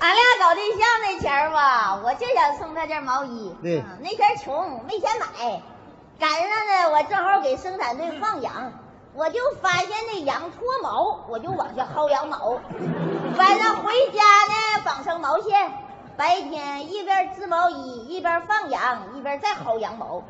[0.00, 3.54] 俺俩搞对象那前儿吧，我就想送他件毛衣。
[3.62, 5.60] 对嗯那前儿穷，没钱买，
[6.18, 8.72] 赶上呢，我正好给生产队放羊，
[9.12, 12.58] 我就发现那羊脱毛，我就往下薅羊毛。
[13.36, 15.70] 晚上回家呢，绑上毛线，
[16.16, 20.22] 白天一边织毛衣，一边放羊，一边再薅羊毛。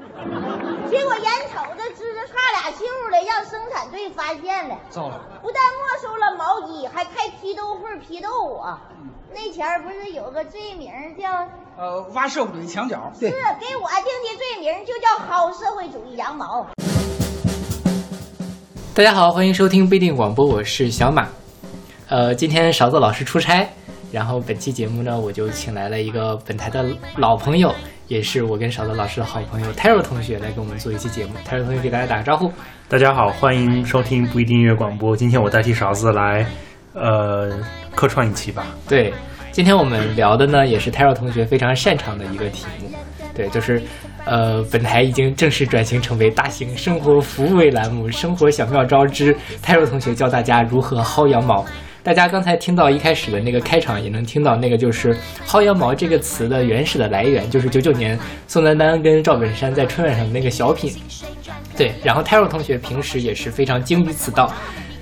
[0.90, 4.76] 结果眼瞅着织着差俩袖了，让生产队发现了。
[4.90, 8.76] 糟了，不但没收了毛衣，还开批斗会批斗我。
[9.32, 11.28] 那前儿不是有个罪名叫
[11.78, 13.12] 呃，挖社会主义墙角。
[13.14, 16.66] 是给我定的罪名就叫薅社会主义羊毛。
[18.92, 21.28] 大家好，欢迎收听不一定广播，我是小马。
[22.08, 23.68] 呃，今天勺子老师出差，
[24.10, 26.84] 然后本期节目呢，我就请来了一个本台的
[27.16, 27.72] 老朋友，
[28.08, 31.34] 也是我跟勺子老师的好朋友 Taro 同学来给我们做一期节目。
[31.48, 32.50] Taro 同学给大家打个招呼。
[32.88, 35.16] 大家好，欢迎收听不一定音乐广播。
[35.16, 36.44] 今天我代替勺子来，
[36.94, 37.56] 呃，
[37.94, 38.66] 客串一期吧。
[38.88, 39.14] 对，
[39.52, 42.90] 今天我们聊的呢，也是 Taro 同学非常擅长的一个题目。
[43.34, 43.82] 对，就是，
[44.24, 51.62] 呃，本台已经正式转型成为大型生活服务类栏目《生活小妙招之 Taro 同学教大家如何薅羊毛》。
[52.02, 60.94] 大家刚才听到一开始的那个开场，也能听到那个就是“薅羊毛”这个词的原始的来源，就是九九年宋丹丹跟赵本山在春晚上的那个小品。
[61.76, 64.52] 对，然后 Taro 同学平时也是非常精于此道，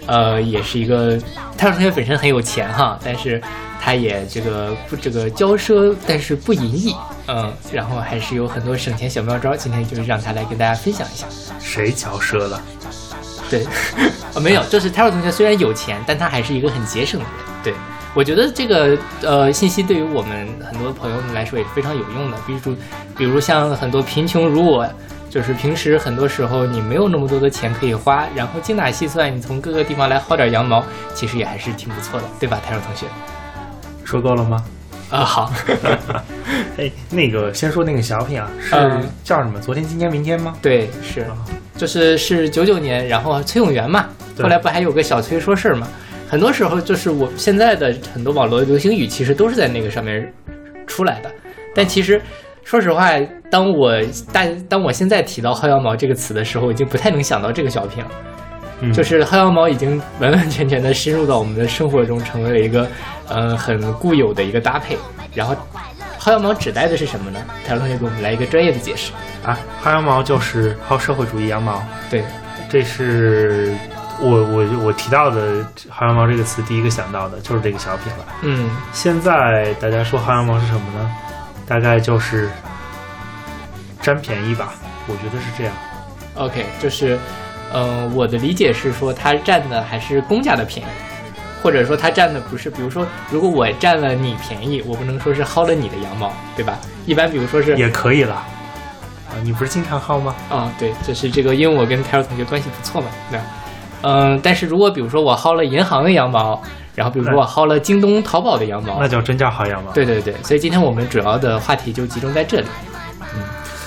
[0.07, 1.19] 呃，也是一个
[1.57, 3.41] Taro 同学本身很有钱哈，但是
[3.81, 6.95] 他也这个不这个骄奢，但是不淫逸，
[7.27, 11.27] 嗯，然后还是有很多省钱小妙招，今天就是让他来跟大家分享一下。
[11.59, 12.61] 谁骄奢了？
[13.51, 13.67] 对，
[14.35, 17.35] 呃， 没有，就是 Taro 同学虽然有钱，但他还是一个很节省的人。
[17.63, 17.75] 对
[18.15, 22.37] 我觉得这个呃信息对于我们很多朋友们来说也是非常有用的。
[22.47, 22.77] 比如，
[23.17, 24.89] 比如像很多贫穷如我，
[25.31, 33.07] 就是平时很多时候你没有那么多的钱可以花，然后精打细算，你从各个地方来薅点羊毛，其实也还是挺不错的，对吧，Taro 同学？
[34.09, 34.65] 说够了吗？
[35.11, 35.53] 啊、好，
[36.79, 39.61] 哎，那个先说那个小品啊，是嗯叫什么？
[39.61, 40.55] 昨天、今天、明天吗？
[40.63, 41.27] 对，是，
[41.77, 44.07] 就是是九九年，然后崔永元嘛，
[44.39, 45.87] 后来不还有个小崔说事儿嘛？
[46.27, 50.33] 很多时候就是我现在的很多网络流行语，其实都是在那个上面
[50.87, 51.31] 出来的。
[51.75, 52.19] 但其实
[52.65, 53.11] 说实话，
[53.51, 53.93] 当我
[54.33, 58.11] 大当我现在提到薅羊毛这个词的时候，我已经不太能想到这个小品了。
[58.81, 62.89] 嗯，就是薅羊毛已经完完全全的深入到我们的生活中，成为了一个
[63.29, 64.99] 呃很固有的一个搭配。
[65.35, 65.55] 然后，
[66.21, 67.41] 薅羊毛指代的是什么呢？
[67.67, 69.13] 台湾同学给我们来一个专业的解释。
[69.45, 72.25] 啊，薅羊毛就是薅社会主义羊毛，对，
[72.69, 73.75] 这是
[74.21, 78.25] 我我我提到的薅羊毛这个词，第一个想到的就是这个小品了。
[78.43, 81.11] 嗯，现在大家说薅羊毛是什么呢？
[81.67, 82.51] 大概就是
[84.01, 84.73] 占便宜吧，
[85.07, 85.75] 我觉得是这样。
[86.35, 87.19] OK，就是，
[87.73, 90.91] 呃，我的理解是说，他占的还是公家的便宜，
[91.63, 96.79] 或者说他占的不是，比如说，如果我占了你便宜，我不能说是薅了你的羊毛，对吧？
[97.07, 98.35] 一般比如说是，也可以了。
[98.35, 100.35] 啊，你不是经常薅吗？
[100.49, 103.45] 啊、对，就是这个，因为我跟泰尔同学关系不错嘛，对吧。
[104.03, 106.63] 嗯，但是如果比如说我薅了银行的羊毛，
[106.95, 109.93] 然后比如说我薅了京东、淘宝的羊毛那，叫真叫薅羊毛。
[109.93, 112.67] 对对对，所以今天我们主要的话题就集中在这里。
[113.35, 113.43] 嗯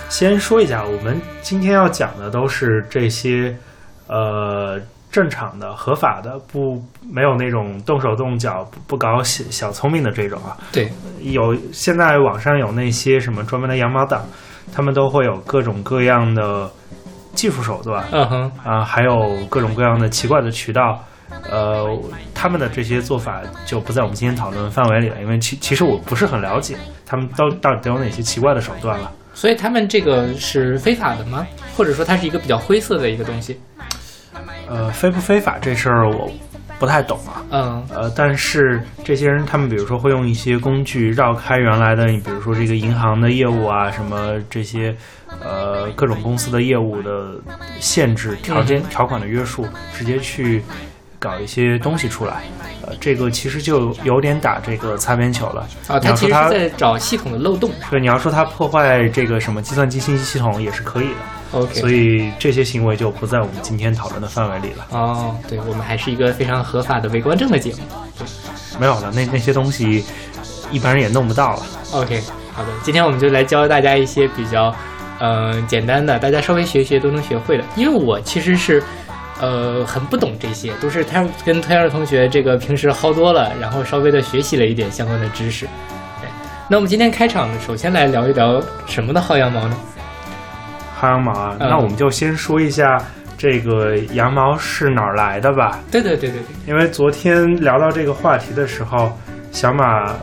[0.09, 3.55] 先说一下，我们今天要讲的都是这些，
[4.07, 4.77] 呃，
[5.11, 10.57] 正常的、合法的，不没有那种动手动脚、不不搞小小聪明的这种啊。
[10.71, 10.89] 对，
[11.21, 14.23] 有现在网上有那些什么专门的羊毛党，
[14.73, 16.71] 他们都会有各种各样的
[17.33, 21.03] 技术手段嗯哼，啊，还有各种各样的奇怪的渠道。
[21.49, 21.87] 呃，
[22.33, 29.09] 他们的这些做法就不在我们今天讨论范围里了，因为其其实我不是很了解他们都到底都有哪些奇怪的手段了。
[29.33, 31.47] 所以他们这个是非法的吗？
[31.75, 33.57] 或者说它是一个比较灰色的一个东西？
[34.71, 36.31] 呃，非不非法这事儿我
[36.79, 37.43] 不太懂啊。
[37.51, 44.95] 嗯呃，但是这些人他们比如说会用一些工具绕开原来的，你比如说这个银行的业务啊，什么这些
[45.43, 47.33] 呃各种公司的业务的
[47.81, 50.63] 限制条件、条款的约束，直接去
[51.19, 52.41] 搞一些东西出来。
[52.83, 55.67] 呃，这个其实就有点打这个擦边球了。
[55.87, 57.69] 啊，他其实在找系统的漏洞。
[57.91, 61.15] 对，你要说它破坏这个什么计算机信息系统也是可以的，
[61.53, 64.87] OK，所以这些行为就不在我们今天讨论的范围里了。
[64.91, 67.79] 哦，对我们还是一个非常合法的围观证的节目。
[68.17, 68.25] 对
[68.79, 70.03] 没有了，那那些东西
[70.71, 71.63] 一般人也弄不到了。
[71.91, 72.21] OK，
[72.53, 74.73] 好的，今天我们就来教大家一些比较，
[75.19, 77.63] 嗯、简单的，大家稍微学一学都能学会的。
[77.75, 78.81] 因为我其实是，
[79.41, 85.65] 呃，很不懂这些，都是他跟推二同学这个平时薅多了，然后稍微的学习了一点相关的知识。
[86.21, 86.29] 对，
[86.69, 89.77] 那我们今天开场首先来聊一聊什么的薅羊毛呢？
[91.01, 93.01] 薅羊毛啊，嗯那我们就先说一下
[93.37, 95.79] 这个羊毛是哪儿来的吧。
[95.89, 99.11] 对对对对对，因为昨天聊到这个话题的时候，
[99.51, 100.13] 小马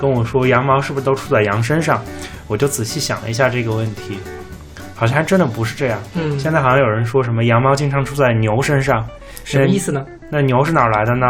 [0.00, 2.02] 跟我说羊毛是不是都出在羊身上，
[2.48, 4.18] 我就仔细想了一下这个问题，
[4.96, 5.98] 好像还真的不是这样。
[6.14, 9.06] 嗯，现在好像有人说什么羊毛经常出在牛身上，
[9.44, 10.04] 什么意思呢？
[10.28, 11.26] 那牛是哪儿来的呢？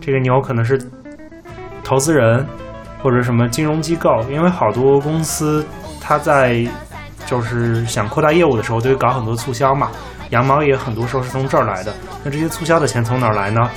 [0.00, 0.76] 这个牛可能是
[1.84, 2.44] 投资人
[3.00, 5.64] 或者什么金融机构，因为好多公司
[6.00, 6.66] 它在
[7.26, 9.90] 就是想扩大业务的时候，都会搞很多促销嘛。
[10.30, 11.92] 羊毛也很多时候是从这儿来的。
[12.22, 13.68] 那这些促销的钱从哪儿来呢？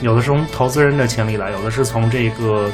[0.00, 2.68] 有的是从投资人的钱里来，有的是从这个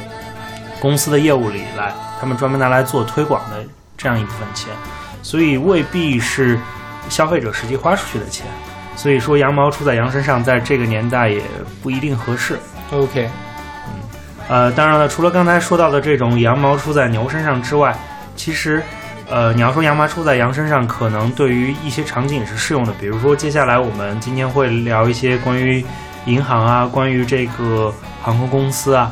[0.79, 3.63] 公司的业务里来，他们专门拿来做推广的
[3.95, 4.73] 这样一部分钱，
[5.21, 6.59] 所以未必是
[7.09, 8.47] 消费者实际花出去的钱。
[8.95, 11.41] 所以说羊毛出在羊身上，在这个年代也
[11.81, 12.59] 不一定合适。
[12.91, 13.29] OK，
[13.87, 13.93] 嗯
[14.49, 17.95] 呃，当然了，除了刚才说到的这种羊毛出在牛身上之外，
[18.35, 18.83] 其实，
[19.31, 22.91] 呃，你要说羊毛出在羊身上，可能对于一些场景是适用的。
[22.99, 25.81] 比如说，接下来我们今天会聊一些关于
[26.25, 29.09] 银行啊，关于这个航空公司啊，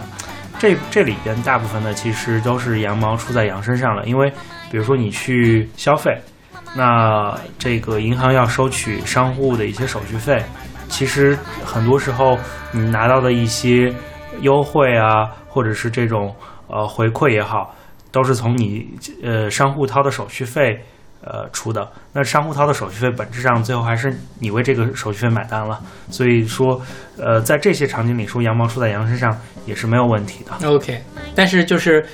[0.60, 4.04] 这这里边大部分呢，其实都是羊毛出在羊身上了。
[4.04, 4.30] 因为，
[4.69, 6.13] 比如说你去消费，
[6.75, 10.44] 那这个银行要收取商户的一些手续费，
[10.89, 12.38] 其实很多时候
[12.74, 13.94] 你拿到的一些
[14.42, 16.36] 优惠啊，或者是这种
[16.68, 17.74] 呃回馈也好，
[18.11, 18.88] 都是从你
[19.23, 20.79] 呃商户掏的手续费
[21.21, 21.88] 呃出的。
[22.13, 25.79] 那商户掏的手续费本质上最后还是你为这个手续费买单了。
[26.09, 26.81] 所以说，
[27.17, 30.69] 呃，在这些场景里说羊毛出在羊身上也是没有问题的。
[30.69, 31.01] OK，
[31.35, 32.06] 但是就是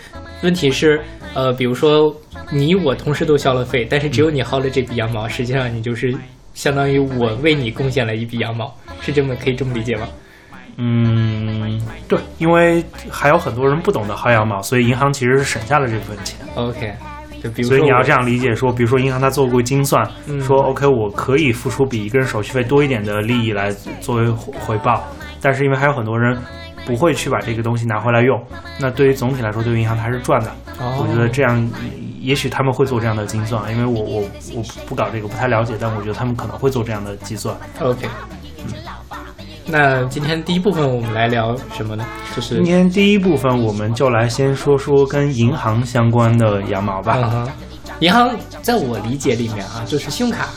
[0.44, 1.02] 问题是，
[1.34, 2.14] 呃，比如说
[2.52, 6.16] 你我同时都消了费，但是只有你薅了这笔羊毛，实际上你就是
[6.54, 10.08] 相当于我为你贡献了一笔羊毛，是这么可以这么理解吗？
[10.78, 16.38] 嗯，对，因为还有很多人不懂得薅羊毛，所以银行其实是省下了这部分钱。
[16.56, 16.94] OK，
[17.42, 25.04] 就比如说所以你要这样理解说，比如说银行它做过精算，嗯说 OK 我可以付出比一个人手续费多一点的利益来作为回回报，
[25.42, 26.38] 但是因为还有很多人
[26.86, 28.42] 不会去把这个东西拿回来用，
[28.80, 30.52] 那对于总体来说，对于银行它是赚的。
[30.78, 31.72] 哦我觉得这样，
[32.20, 34.22] 也许他们会做这样的精算，因为我我
[34.54, 37.56] 我不搞这个不太了解，但我觉得他们可能会做这样的计算。
[37.80, 38.06] OK，
[38.66, 38.74] 嗯，
[39.68, 42.06] 那今天第一部分我们来聊什么呢？
[42.36, 47.18] 就是今天第一部分我们就来先说说跟银行相关的羊毛吧。
[47.34, 47.48] 嗯，
[48.00, 48.30] 银行
[48.62, 50.50] 在我理解里面啊，就是信用卡。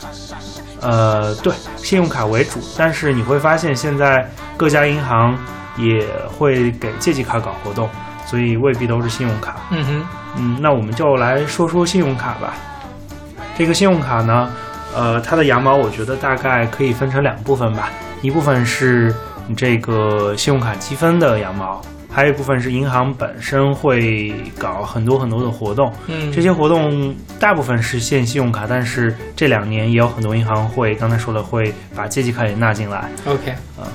[0.81, 4.25] 呃，对，信用卡为主，但是你会发现现在
[4.55, 5.35] 各家银行
[5.75, 6.07] 也
[6.37, 7.89] 会给借记卡搞活动，
[8.25, 9.57] 所以未必都是信用卡。
[9.71, 10.05] 嗯哼，
[10.37, 12.53] 嗯，那我们就来说说信用卡吧。
[13.57, 14.49] 这个信用卡呢，
[14.95, 17.89] 呃，它的羊毛我觉得大概可以分成两部分吧，
[18.21, 19.13] 一部分是
[19.47, 21.81] 你这个信用卡积分的羊毛，
[22.11, 25.91] 还有一部分是银行本身会搞很多很多的活动。
[26.07, 33.09] 嗯，这些活动大部分是限信用卡，但是这两年也有很多银行会，刚才说了会把借记卡也纳进来。
[33.25, 33.87] OK，啊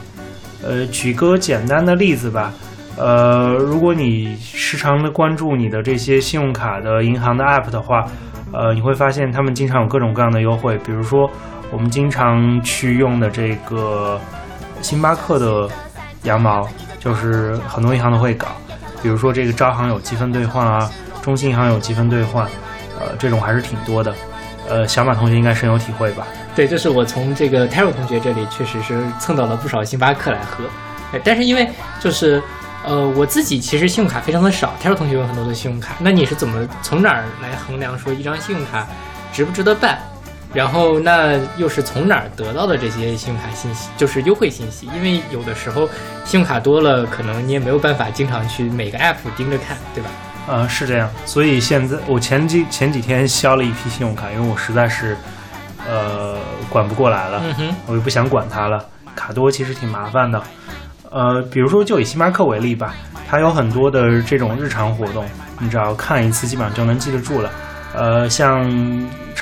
[0.62, 2.50] 呃，举个简单的例子吧，
[2.96, 8.06] 呃，如果你时常的关注你的这些信用卡的银行的 App 的话，
[8.50, 11.30] 呃，你会发现他们经常有各种各样的优惠，比如说
[11.74, 14.20] 我们经常去用的这个
[14.80, 15.68] 星巴克的
[16.22, 16.68] 羊毛，
[17.00, 18.46] 就是很多银行都会搞，
[19.02, 20.88] 比如说这个招行有积分兑换啊，
[21.20, 22.46] 中信银行有积分兑换，
[23.00, 24.14] 呃，这种还是挺多的。
[24.68, 26.24] 呃，小马同学应该深有体会吧？
[26.54, 30.64] 对，就是我从这个 Taro 同学这里确实是蹭到了不少星巴克来喝，
[31.24, 31.68] 但是因为
[31.98, 32.40] 就是
[32.84, 38.86] 呃我自己其实信用卡非常的少，Taro 同学有很多的信用卡，那你是怎么从哪儿来衡量说一张信用卡
[39.32, 39.98] 值不值得办？
[40.54, 44.88] 然后那又是从哪儿得到的这些信用卡信息，就是优惠信息？
[44.94, 45.88] 因为有的时候
[46.24, 50.08] 信用卡多了，可能你也没有办法经常去每个 app 盯着看，对吧？
[50.46, 55.16] 呃，是这样，所以现在我前几前几天消了一批信用卡，因为我实在是
[55.88, 56.36] 呃
[56.68, 58.84] 管不过来了，嗯哼，我也不想管它了。
[59.16, 60.42] 卡多其实挺麻烦的，
[61.10, 62.94] 呃，比如说就以星巴克为例吧，
[63.28, 65.24] 它有很多的这种日常活动，
[65.58, 67.50] 你只要看一次，基本上就能记得住了。
[67.94, 68.68] 呃，像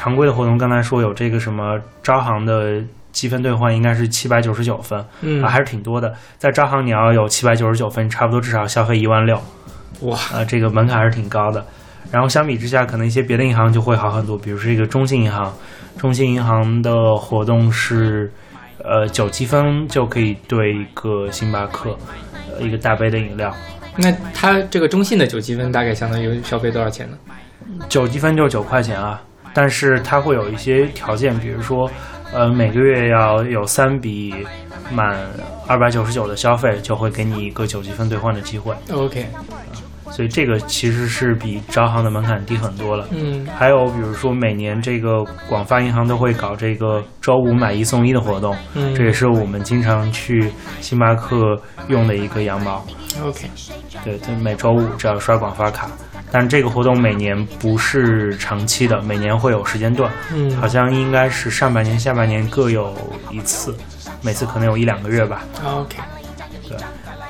[0.03, 2.83] 常规的活动，刚才说有这个什么招行的
[3.13, 6.13] 积分兑换，应该是七百九十九分，嗯啊，还是挺多的。
[6.39, 9.41] 在招行你要有七百九十九分，差不多至少消费一万六。
[10.01, 11.65] 哇，呃，这个门槛还是挺高的。
[12.11, 15.55] 然后相比之下，可能一些别的银行就会好很多，比如说这个中信银行，
[15.97, 18.29] 中信银行的活动是，
[18.83, 21.97] 呃，九积分就可以兑一个星巴克，
[22.51, 23.55] 呃，一个大杯的饮料，
[23.97, 27.17] 那它这个中信的九积分大概相当于消费多少钱呢？
[27.89, 29.23] 九积分就是九块钱啊。
[29.55, 31.91] 但是它会有一些条件，比如说，
[32.33, 34.35] 呃，每个月要有三笔
[34.91, 35.17] 满
[35.67, 38.75] 二百九十九的消费，就会给你一个九积分兑换的机会。
[38.93, 39.27] OK，
[40.11, 43.07] 所以这个其实是比招行的门槛低很多了。
[43.13, 52.85] 嗯还有比如说每年这个广发银行都会搞这个周五买一送一的活动，嗯，这也是我们经常去星巴克用的一个羊毛。
[53.23, 53.49] OK。
[54.05, 55.89] 对，就每周五只要刷广发卡，
[56.33, 62.97] 但这个活动每年不是长期的，每年会有时间段，嗯，好像应该是上半年、下半年各有
[63.31, 63.77] 一次，
[64.23, 65.43] 每次可能有一两个月吧。
[65.63, 65.99] OK
[66.67, 66.79] 对。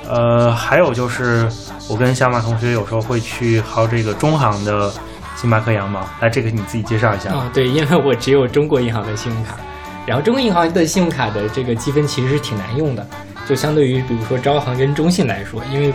[0.09, 1.47] 呃，还有就是
[1.89, 4.91] 我跟小马同学有时候会去薅这个中行的
[5.35, 7.29] 星巴克羊毛，来，这个你自己介绍一下。
[7.33, 9.57] 啊、对，因为我只有中国银行的信用卡，
[10.05, 13.05] 然后中国银行的信用卡的这个积分其实是挺难用的，
[13.47, 15.93] 就相对于比如说招行跟中信来说，因为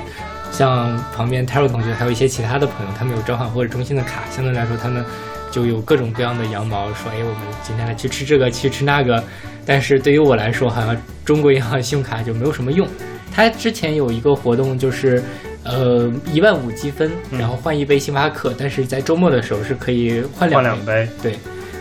[0.51, 5.05] 像旁边 Taro 同学还有一些其他的朋友，他们有招行或者中信的卡，相对来说他们
[5.51, 9.23] 就有各种各样的羊毛，说哎我们今天来去吃这个去吃那个，
[9.65, 12.87] 但是对于我来说，好像中国银行信用卡就没有什么用。
[13.33, 15.23] 它之前有一个活动就是。
[15.65, 21.35] 呃，一万五积分，然后换一杯星巴克，但是在周末的时候是可以换两换两杯，对，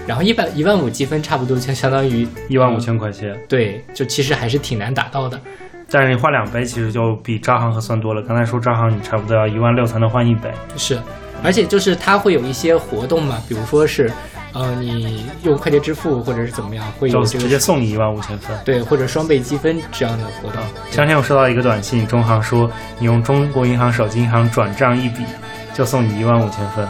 [0.06, 3.40] 然后一百一万五积分差不多就相当于一万五千块钱。
[3.48, 5.40] 对，就其实还是挺难达到的。
[5.90, 8.22] 但是你换两杯，其实就比招行合算多了。
[8.22, 10.52] 刚才说招行，你差不多要一万六才能换一杯。
[10.76, 11.00] 是，
[11.44, 14.12] 而且就是它会有一些活动嘛，比如说是，
[14.52, 18.58] 呃，你用快捷支付或者是怎么样，会有就直接送你一万五千分。
[18.66, 20.62] 对或者双倍积分这样的活动。
[20.92, 25.24] 前两天我收到一个短信，中行说你用中国银行手机银行转账一笔，
[25.74, 26.86] 就送你一万五千分。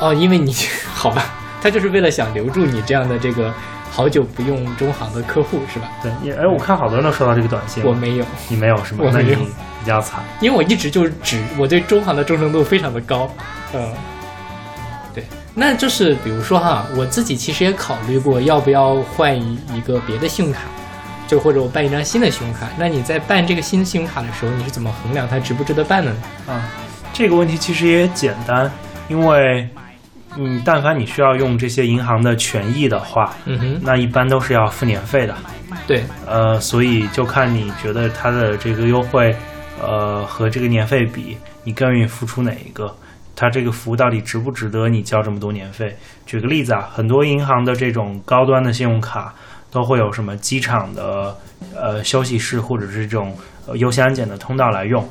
[0.00, 0.52] 哦，因为你
[0.92, 1.24] 好吧，
[1.62, 3.52] 他就是为了想留住你这样的这个
[3.90, 5.88] 好久不用中行的客户是吧？
[6.02, 7.84] 对，也哎，我看好多人都收到这个短信。
[7.84, 9.10] 我没有，你没有是吗我？
[9.10, 10.22] 没有比较惨。
[10.40, 13.30] 因为我一直就是只我对中行的忠诚度非常的高，
[13.72, 13.92] 嗯，
[15.14, 20.60] 对，那就是比如说哈，我自己其实也考虑过要不要换一一个别的信用卡，
[21.26, 22.68] 就或者我办一张新的信用卡。
[22.78, 26.18] 那你在办这个新信用卡的时候，你是怎么衡量它值不值得办的呢？
[26.46, 26.68] 啊，
[27.12, 28.70] 这个问题其实也简单，
[29.08, 29.68] 因为
[30.38, 35.34] 嗯，但凡你需要用这些银行的权益的话，嗯哼，那一般都是要付年费的。
[35.86, 39.34] 对，呃，所以就看你觉得它的这个优惠，
[39.82, 42.94] 呃，和这个年费比，你更愿意付出哪一个？
[43.34, 45.96] 它这个服务到底值不值得你交这么多年费？
[46.24, 49.34] 举个例子啊，很多银行的这种高端的信用卡
[49.70, 51.36] 都会有什么机场的
[51.74, 55.04] 呃休息室或者是这种呃优先安检的通道来用。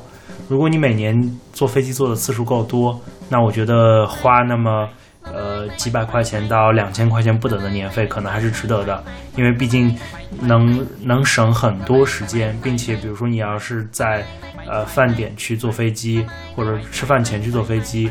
[0.48, 1.14] 如果你每年
[1.52, 4.88] 坐飞机坐的次数够多，那我觉得花那么
[5.22, 9.02] 呃几百块钱到两千块钱不等的年费，可能还是值得的，
[9.36, 9.94] 因为毕竟
[10.40, 14.24] 能能省很多时间，并且比如说你要是在
[14.66, 18.10] 呃饭点去坐飞机，或者吃饭前去坐飞机，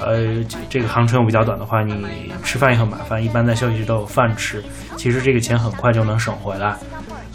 [0.00, 4.62] 呃这个航程又比较短的话，你吃饭也很麻烦，一般在休息室都有饭吃，
[4.96, 6.76] 其实这个钱很快就能省回来。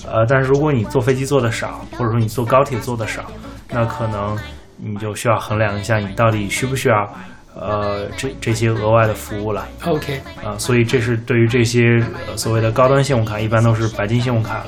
[0.06, 3.24] 呃，但是如果你坐飞机坐的少，或者说你坐高铁坐的少，
[3.70, 4.38] 那可能
[4.78, 7.10] 你就需要衡量一下你到底需不需要
[7.56, 9.68] 呃这这些额外的服务了。
[9.86, 14.68] OK，啊，所以这是对于这些、呃、所谓的高端信用卡，一般都是白金信用卡了。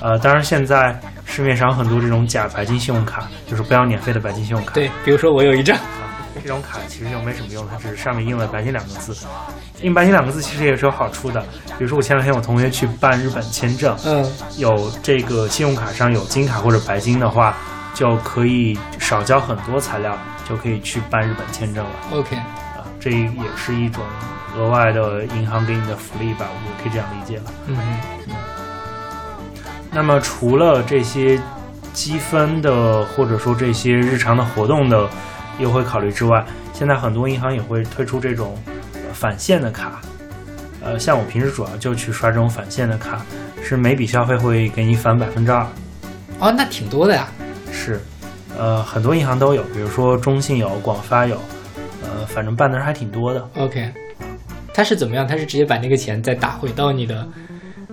[0.00, 4.72] 呃，当然现在市面上很多这种假白金信用卡，就是不要年费的白金信用卡。
[4.72, 5.82] 对，比如说我有一张，啊，
[6.42, 9.16] 这种卡其实就没什么用，它只是上面印了白金两个字。
[9.82, 11.40] 印白金两个字其实也是有好处的，
[11.78, 14.24] 比如说我前两天我同学去办日本签证，嗯，
[14.56, 17.56] 有这个信用卡上有金卡或者白金的话，
[17.94, 20.16] 就可以少交很多材料，
[20.48, 21.90] 就可以去办日本签证了。
[22.12, 24.02] OK，啊，这也是一种
[24.56, 27.44] 额外的银行给你的福利吧，我可以这样理解了。
[27.66, 27.76] 嗯
[28.28, 28.34] 嗯，
[29.92, 31.40] 那么除了这些
[31.92, 35.08] 积分的，或者说这些日常的活动的
[35.58, 38.56] 优惠考虑之外，现在很多银行也会推出这种
[38.94, 40.00] 呃返现的卡。
[40.80, 43.20] 呃，像我平时主要就去刷这种返现的卡，
[43.62, 45.66] 是每笔消费会给你返百分之二。
[46.38, 47.26] 哦，那挺多的呀。
[47.72, 48.00] 是，
[48.58, 51.36] 呃，很多银行都有，比如说中信有，广发有，
[52.02, 53.48] 呃，反正办的人还挺多的。
[53.56, 53.90] OK，
[54.74, 55.26] 它是怎么样？
[55.26, 57.26] 它是直接把那个钱再打回到你的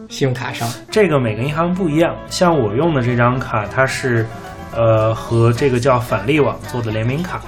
[0.09, 0.67] 信用卡上？
[0.89, 4.25] 这个每个银行不一样，像我用的这张卡，它是
[4.75, 7.41] 呃和这个叫返利网做的联名卡。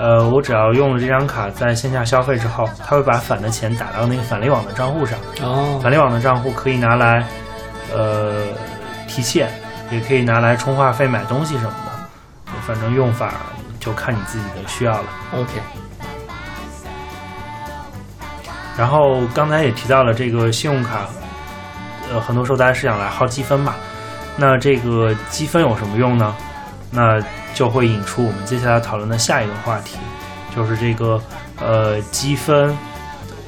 [0.00, 5.18] 呃，我只要用了这张卡在线下消费之后，它会把返的钱打到那个返利网的账户上。
[5.42, 7.26] 哦返利网的账户可以拿来
[7.92, 8.44] 呃
[9.08, 9.50] 提现，
[9.90, 11.87] 也可以拿来充话费、买东西什么的，
[12.66, 13.34] 反正用法
[13.80, 15.08] 就看你自己的需要了。
[15.34, 15.52] ，OK，
[18.76, 21.06] 然后刚才也提到了这个信用卡，
[22.12, 23.74] 呃，很多时候大家是想来薅积分嘛。
[24.36, 26.34] 那这个积分有什么用呢？
[26.90, 27.20] 那
[27.54, 29.98] 就会引出我们接下来讨论的下一个话题，
[30.54, 31.20] 就是这个
[31.60, 32.76] 呃积分。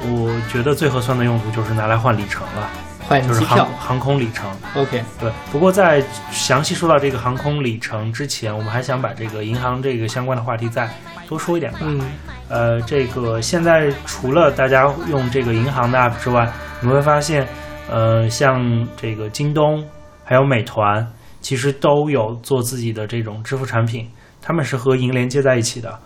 [0.03, 2.69] 我觉得最合算的用途就是拿来换里程了。
[3.11, 3.75] 换就是机票航。
[3.77, 4.49] 航空里程。
[4.77, 6.01] OK，对，不过在
[6.31, 10.89] 详细说到这个航空里程之前，我们还想把这个银行这个相关的话题再
[11.29, 11.79] 多说一点吧。
[11.83, 12.01] 嗯
[12.49, 16.49] 呃，这个现在除了大家用这个银行的 app 之外，
[16.81, 17.47] 你会发现，
[17.89, 19.85] 呃，像这个京东
[20.25, 21.07] 还有美团，
[21.41, 24.09] 其实都有做自己的这种支付产品，
[24.43, 25.97] 他们是和银联接在一起的。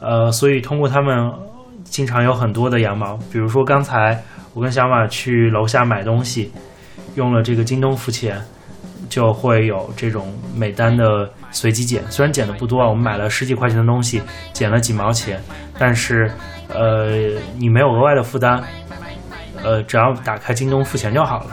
[0.00, 1.32] 呃，所以通过他们，
[1.84, 3.16] 经常有很多的羊毛。
[3.32, 4.20] 比如说刚才
[4.54, 6.50] 我跟小马去楼下买东西，
[7.16, 8.40] 用了这个京东付钱，
[9.08, 15.42] 就会有这种每单的随机减，虽然减的不多啊，我们买了十几块钱的东西，减了几毛钱，
[15.76, 16.30] 但是
[16.68, 18.62] 呃，你没有额外的负担，
[19.62, 21.50] 呃，只要打开京东付钱就好了。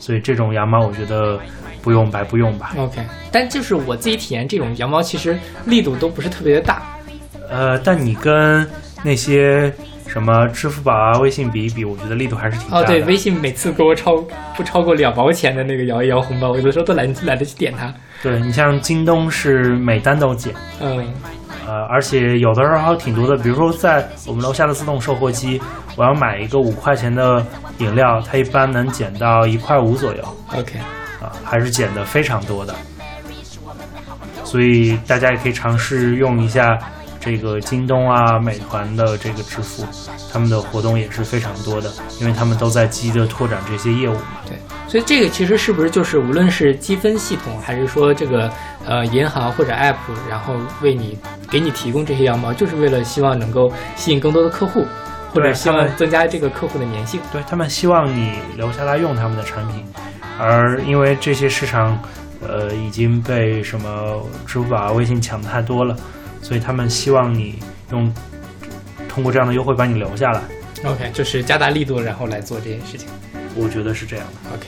[0.00, 1.38] 所以这种羊毛，我觉得
[1.82, 2.72] 不用白不用吧。
[2.76, 6.96] OK，但就是我自己体验这种羊毛，其实力度都不是特别的大。
[7.48, 8.68] 呃，但你跟
[9.04, 9.72] 那些
[10.12, 12.82] 什么支付宝啊、微信比一比，我觉得力度还是挺大的。
[12.82, 14.16] 哦，对，微信每次给我超
[14.56, 17.94] 不超过两毛钱的那个摇一摇红包，我有的时候都懒懒得去点它。
[18.20, 21.14] 对你像京东是每单都减，嗯
[21.64, 25.62] 呃，而且有的时候还有挺多的，比如说在我们楼下的自动售货机，
[25.94, 27.46] 我要买一个五块钱的
[27.78, 30.24] 饮料，它一般能减到一块五左右
[30.56, 30.76] ，OK，
[31.22, 32.74] 啊，还是减的非常多的。
[34.42, 36.76] 所以大家也可以尝试用一下
[37.20, 39.86] 这个京东啊、美团的这个支付，
[40.32, 44.40] 他们的活动也是非常多的，因为他们都在积极的拓展这些业务嘛。
[44.48, 44.56] 对，
[44.88, 48.50] 所以这个其实是不是就是无论是积分系统，还是说这个
[48.86, 49.96] 呃银行或者 App，
[50.28, 51.18] 然后为你
[51.50, 54.86] 给你提供这些羊毛，就是为了希望能够吸引更多的客户，
[55.32, 57.20] 或者希望增加这个客户的粘性。
[57.30, 59.84] 对他们希望你留下来用他们的产品，
[60.38, 62.00] 而因为这些市场，
[62.40, 65.94] 呃，已经被什么支付宝啊、微信抢的太多了，
[66.40, 67.58] 所以他们希望你
[67.92, 68.12] 用
[69.08, 70.42] 通过这样的优惠把你留下来。
[70.84, 73.08] OK，就是加大力度，然后来做这件事情。
[73.54, 74.50] 我觉得是这样的。
[74.54, 74.66] OK。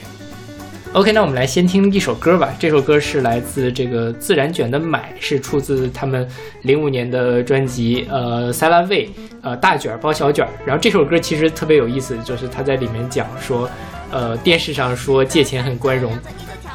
[0.93, 2.53] OK，那我们来先听一首歌吧。
[2.59, 6.27] 这首歌是来自这个自然卷的《买》，是出自他们
[6.61, 9.07] 零五年的专辑呃《塞拉味》
[9.41, 10.51] 呃大卷儿包小卷儿。
[10.67, 13.67] 然后这首歌其实特别有意思，就是他在里面讲说，
[14.11, 16.15] 呃电视上说借钱很光荣，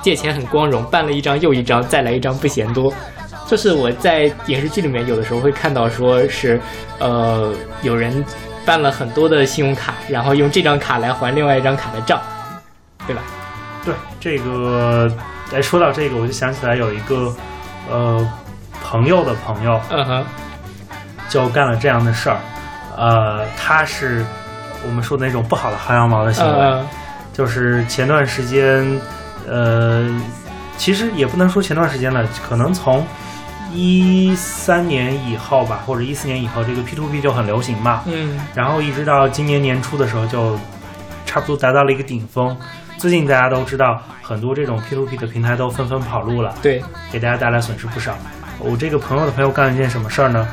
[0.03, 2.93] 借钱很光荣，办了一张又一张，再来一张不嫌多。
[3.49, 6.61] 就是我在影视剧里面有的时候会看到说是，
[6.99, 7.53] 呃
[7.83, 8.25] 有人
[8.65, 12.21] 办了很多的信用卡，然后用这张卡来还另外一张卡的账，
[13.07, 13.23] 对吧？
[13.85, 15.11] 对这个，
[15.53, 17.35] 哎，说到这个，我就想起来有一个，
[17.91, 18.33] 呃，
[18.85, 20.25] 朋友的朋友嗯哼，
[21.31, 22.37] 就干了这样的事儿，
[22.97, 24.23] 呃，他是
[24.87, 26.65] 我们说的那种不好的薅羊毛的行为。
[26.65, 26.87] 嗯
[27.33, 29.01] 就是前段时间，
[29.49, 30.11] 呃，
[30.77, 33.07] 其实也不能说前段时间了，可能从
[33.73, 38.03] 一三年以后吧，或者一四年以后，这个 P to P 就很流行嘛。
[38.07, 40.59] 嗯然后一直到今年年初的时候，就
[41.27, 42.57] 差不多达到了一个顶峰。
[42.97, 48.17] 最近大家都知道，很多这种 P to P 的平台都纷纷跑路了，对，给大家带来损失不少。
[48.59, 50.49] 我这个朋友的朋友干了一件什么事儿呢？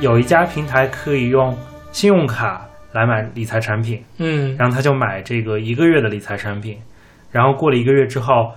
[0.00, 1.58] 有一家平台可以用
[1.90, 6.78] 信用卡来买理财产品，嗯然后他就买这个一个月的理财产品，
[7.32, 8.52] 然后过了一个月之后，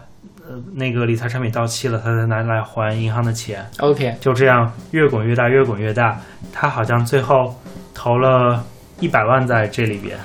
[0.49, 6.19] 呃，那个理财产品到期了，他才拿来还银行的钱，，OK，就这样越滚越大，越滚越大。
[6.51, 7.55] 他好像最后
[7.93, 8.65] 投了
[8.99, 10.17] 一百万在这里边，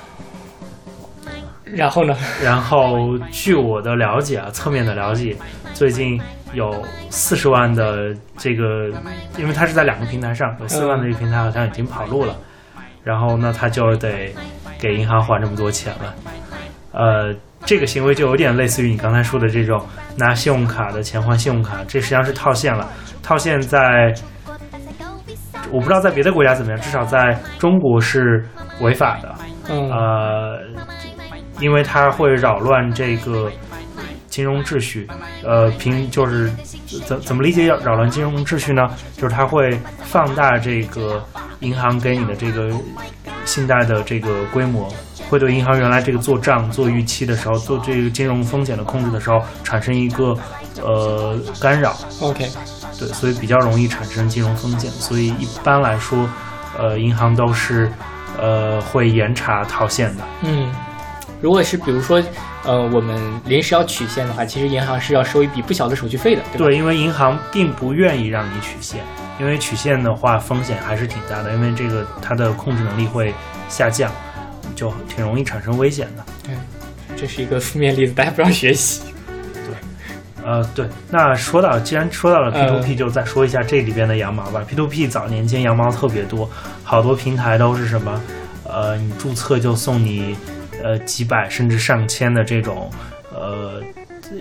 [1.63, 2.17] 然后呢？
[2.43, 5.37] 然后据我的了解啊，侧面的了解，
[5.75, 6.19] 最近
[6.53, 6.73] 有
[7.11, 8.89] 四十万的这个，
[9.37, 12.35] 因为他是在两个平台上，有四万的这个平台好像已经跑路了，
[13.03, 14.33] 然后那他就得
[14.79, 16.15] 给银行还这么多钱了。
[16.93, 19.83] 呃，这个行为就有点类似于你刚才说的这种
[20.17, 22.87] 拿信用卡的钱换信用卡，这实际上是套现了。
[23.23, 24.13] 套现在
[25.71, 28.45] 我不知道在别的国家怎么样，至少在中国是
[28.81, 29.33] 违法的。
[29.67, 30.59] 嗯呃，
[31.59, 33.51] 因为它会扰乱这个
[34.27, 35.07] 金融秩序。
[35.43, 36.51] 呃，平就是
[37.05, 38.87] 怎怎么理解扰扰乱金融秩序呢？
[39.17, 39.71] 就是它会
[40.03, 41.23] 放大这个
[41.61, 42.69] 银行给你的这个
[43.43, 44.87] 信贷的这个规模，
[45.29, 50.37] 会对银行原来这个做账、做预期的时候、做这个金融风险的控制的时候产生一个
[50.81, 51.95] 呃干扰。
[52.21, 52.49] ，OK，
[52.99, 54.89] 对，所以比较容易产生金融风险。
[54.91, 56.29] 所以一般来说，
[56.77, 57.91] 呃，银行都是
[58.39, 60.23] 呃会严查套现的。
[60.41, 60.71] 嗯，
[61.41, 62.21] 如果是比如说，
[62.63, 66.57] 呃，我们临时要取现的话，其实银行是要收一笔不小的手续费的，对？
[66.57, 69.03] 对，因为银行并不愿意让你取现，
[69.39, 73.33] 因为取现的话风险还是挺大的，因为这个它的控制能力会
[73.69, 74.11] 下降，
[74.75, 76.23] 就挺容易产生危险的。
[76.43, 76.55] 对
[77.15, 79.01] 这是一个负面例子，大家不要学习。
[79.53, 79.75] 对
[80.45, 84.63] 呃，对，那说到既然说到了 P to 嗯 P，就再说一下这里边的羊毛吧。
[84.67, 86.49] P to P 早年间羊毛特别多，
[86.83, 88.21] 好多平台都是什么，
[88.67, 90.35] 呃，你注册就送你
[90.83, 92.91] 呃几百甚至上千的这种
[93.33, 93.81] 呃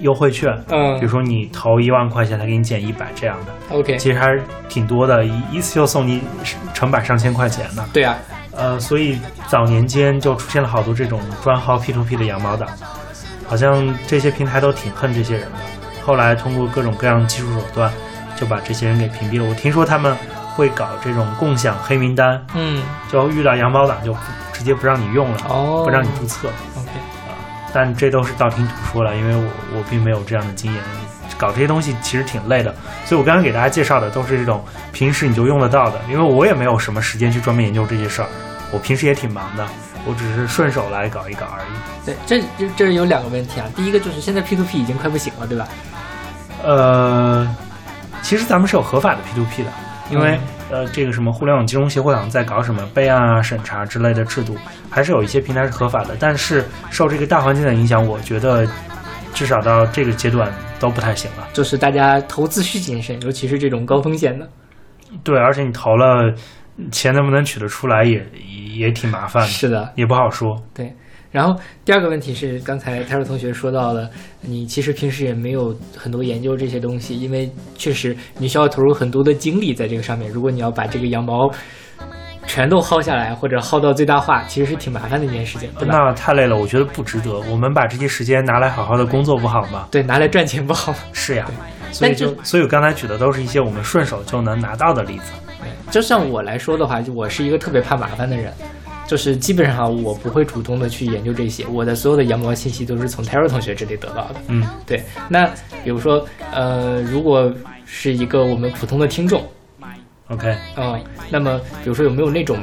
[0.01, 6.21] 优惠券，嗯比如说你投一万块钱，他给你减一百这样的，OK，其实还是挺多的，一一次就送你
[6.75, 7.85] 成百上千块钱的。
[7.93, 8.19] 对啊，
[8.57, 12.69] 呃，所以早年间就出现了好多这种专薅 P to P 的羊毛党，
[13.49, 15.59] 好像这些平台都挺恨这些人的。
[16.05, 17.93] 后来通过各种各样的技术手段，
[18.37, 19.49] 就把这些人给屏蔽了。
[19.49, 20.17] 我听说他们
[20.55, 24.15] 会搞这种共享黑名单，嗯就遇到羊毛党就
[24.53, 26.49] 直接不让你用了，哦，不让你注册。
[26.77, 26.91] OK，
[27.29, 27.33] 啊
[27.73, 30.83] 但这都是道听途说了，因为我我并没有这样的经验。
[31.37, 38.29] 搞这些东西其实挺累的，所以我刚刚给大家介绍的都是这种平时你就用得到的，因为我也没有什么时间去专门研究这些事儿，
[38.71, 39.67] 我平时也挺忙的，
[40.07, 42.07] 我只是顺手来搞一搞而已。
[42.07, 43.67] 对，这这这有两个问题啊。
[43.75, 45.67] 第一个就是现在 P to P 已经快不行了，对吧？
[46.63, 47.57] 呃，
[48.23, 49.71] 其实咱们是有合法的 P to P 的，
[50.11, 50.39] 因为、
[50.71, 54.57] 呃，这个什么互联网金融协会好像在搞什么备案啊、审查之类的制度，
[54.91, 56.17] 还是有一些平台是合法的。
[56.19, 58.67] 但是受这个大环境的影响，我觉得
[59.35, 61.49] 至少到这个阶段都不太行了。
[61.53, 64.49] 就是大家投资需谨慎，尤其是这种高风险的。
[65.23, 66.35] 对，而且你投了，
[66.91, 68.15] 钱能不能取得出来也
[68.49, 70.57] 也也挺麻烦的，是的，也不好说。
[70.75, 70.93] 对。
[71.31, 74.09] 然后第二个问题是，刚才泰瑞同学说到了，
[74.41, 80.31] 你其实平时也没有很多研究这些东西，因为确实你需要投入很多的精力在这个上面。
[80.31, 81.51] 如果你要把这个羊毛
[82.47, 85.95] 全都薅下来，或者薅到最大化，其实是挺麻烦的一件事情，对吧？
[85.95, 87.39] 那太累了，我觉得不值得。
[87.51, 89.89] 我们把这些时间拿来好好的工作不好吗？
[89.91, 90.99] 对，拿来赚钱不好吗？
[91.13, 91.47] 是呀，
[91.91, 95.33] 所以就所以我刚才举的都是一些我们顺手就能拿到的例子。
[95.61, 98.53] 对，就像我来说的话，就我是一个特别怕麻烦的人，
[99.07, 104.37] 就是基本上我不会主动的去研究这些，我的所有的羊毛信息都是从 Terry 同学这里得到的。
[104.49, 105.47] 嗯，对，那
[105.83, 107.53] 比如说，呃，如果
[107.87, 109.43] 是一个我们普通的听众，
[110.35, 112.59] OK，嗯、那么比如说有没有那种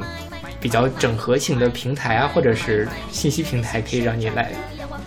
[0.60, 4.52] 比较整合型的平台啊，或者是信息平台，可以让你来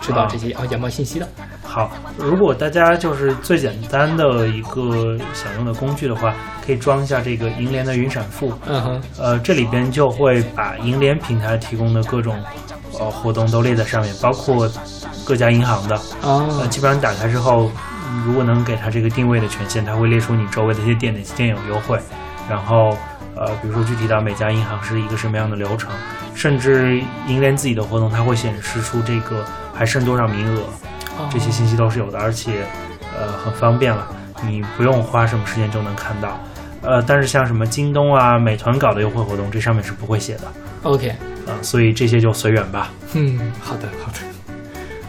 [0.01, 1.27] 知道这些哦羊毛信息的？
[1.63, 6.33] 好，如果大家就是最简单的一个想用的工具的话，
[6.65, 8.53] 可以装一下这个银联的云闪付。
[8.65, 12.41] 嗯哼，呃，这里边就会把银联平台提供的各种
[12.99, 14.69] 呃活动都列在上面，包括
[15.25, 15.95] 各家银行的。
[16.21, 17.69] 呃，哦，基本上打开之后，
[18.09, 21.99] 嗯如果能给它这个定位的权限，它会列出你周围的一些店哪些店有优惠，
[22.49, 22.97] 然后
[23.35, 25.91] 呃，比如说具体到每家银行是一个什么样的流程，
[26.33, 30.61] 甚至银联自己的活动，它会显示出这个还剩多少名额，
[31.17, 32.65] 哦这些信息都是有的，而且
[33.17, 34.07] 呃很方便了，
[34.43, 36.39] 你不用花什么时间就能看到。
[36.81, 40.43] 呃，但是像什么京东啊、美团搞的优惠活动，这上面是不会写的
[40.83, 41.09] OK，
[41.47, 42.91] 啊、所以这些就随缘吧。
[43.13, 44.19] 嗯，好的好的，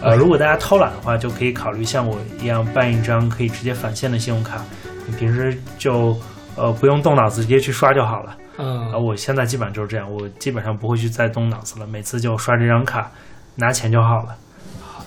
[0.01, 4.63] 呃，如果大家偷懒的话，就可以考虑像我一样办一张可以直接返现的信用卡，
[5.07, 6.19] 你平时就
[6.57, 8.37] 呃不用动脑子，直接去刷就好了。
[8.59, 13.11] 嗯啊、，我现在基本上就是这样，我基本上不会去再动脑子了，每次就刷这张卡，
[13.57, 14.37] 拿钱就好了。
[14.81, 15.05] 好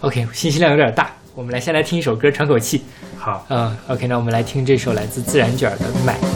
[0.00, 2.84] OK，信息量有点大，我们来先来听一首歌喘口气。
[3.18, 6.14] 好，嗯，OK，那我们来听这首来自自然卷的《买》。
[6.22, 6.35] 买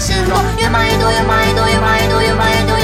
[0.00, 2.79] 心动越骂越多越骂越多越骂越多越骂越多。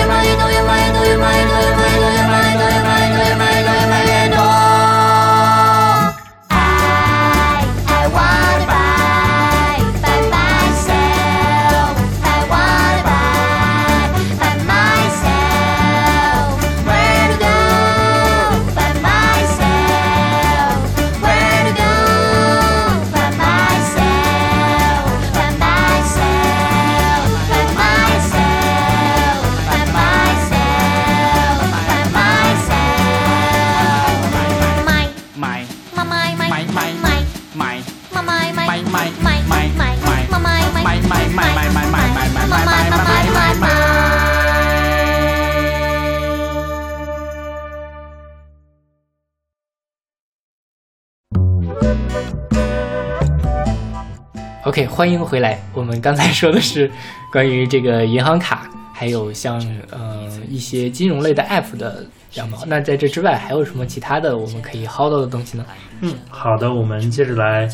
[55.06, 55.56] 欢迎回来。
[55.72, 56.90] 我们刚才说的是
[57.30, 59.56] 关于这个银行卡，还有像
[59.92, 62.58] 呃一些金融类的 App 的羊毛。
[62.66, 65.64] 那在这之外，还有什么其他的我们可以薅到的东西呢？
[66.00, 67.68] 嗯，好的，我们接着来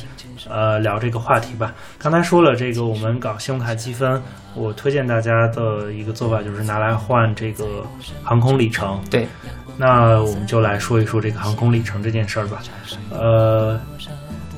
[0.47, 1.73] 呃聊这个话题吧。
[1.97, 4.23] 刚才说了这个，我们搞信用卡积分，
[4.55, 7.83] 我推荐大家的一个做法就是拿来换这个
[8.23, 9.01] 航空里程。
[9.11, 9.27] 对，
[9.79, 12.63] 那我们就来说一说这个航空里程这件事儿吧。
[13.11, 13.81] 呃，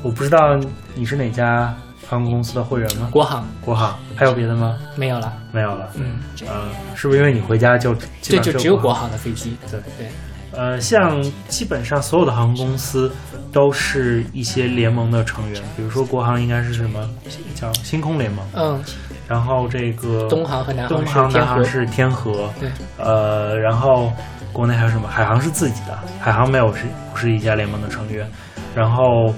[0.02, 0.58] 我不知道
[0.96, 1.72] 你是哪家
[2.08, 3.08] 航空公司的会员吗？
[3.10, 4.78] 国航国航，还有别的吗？
[4.96, 5.32] 没有了。
[5.52, 5.88] 没有了。
[5.94, 9.10] 嗯，呃，是不是因为你回家就基对，就只有国航？
[9.10, 9.56] 的飞机。
[9.70, 10.08] 对对，
[10.52, 13.10] 呃，像基本上所有的航空公司
[13.52, 17.08] 都是一些联盟的成员，比如说国航应该是什么
[17.54, 18.82] 叫星空联盟，嗯，
[19.28, 21.32] 然后这个东航和南航东航。
[21.32, 24.12] 南航是天河，对，呃，然后
[24.52, 25.08] 国内还有什么？
[25.08, 28.28] 海航是自己的，海航没有是不是一家联盟的成员，
[28.74, 29.32] 然后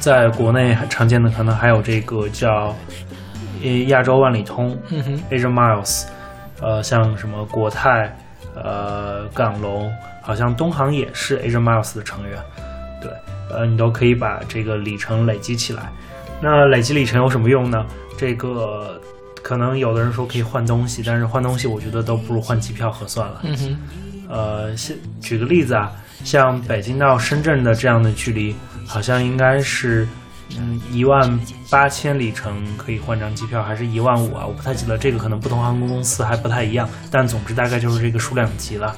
[0.00, 2.74] 在国内还常见的可能还有这个叫
[3.62, 6.04] 呃亚洲万里通，嗯哼，Asia Miles，
[6.60, 8.16] 呃，像什么国泰、
[8.54, 12.38] 呃港龙，好像东航也是 Asia Miles 的成员，
[13.02, 13.10] 对，
[13.50, 15.90] 呃，你都可以把这个里程累积起来。
[16.40, 17.84] 那累积里程有什么用呢？
[18.16, 19.00] 这个
[19.42, 23.40] 可能有的人说可以换东西，但是换东西我觉得都不如换机票合算了。
[23.42, 23.78] 嗯哼，
[24.28, 25.90] 呃，现举个例子啊，
[26.22, 28.54] 像北京到深圳的这样的距离，
[28.88, 30.08] 好像应该是
[30.56, 31.38] 嗯一万
[31.70, 34.46] 八千里程可以换张机票，还是一万五啊？
[34.46, 38.96] 我不太记得，这个可能不同航空公司还不太一样，但总之大概就是这个数量级了。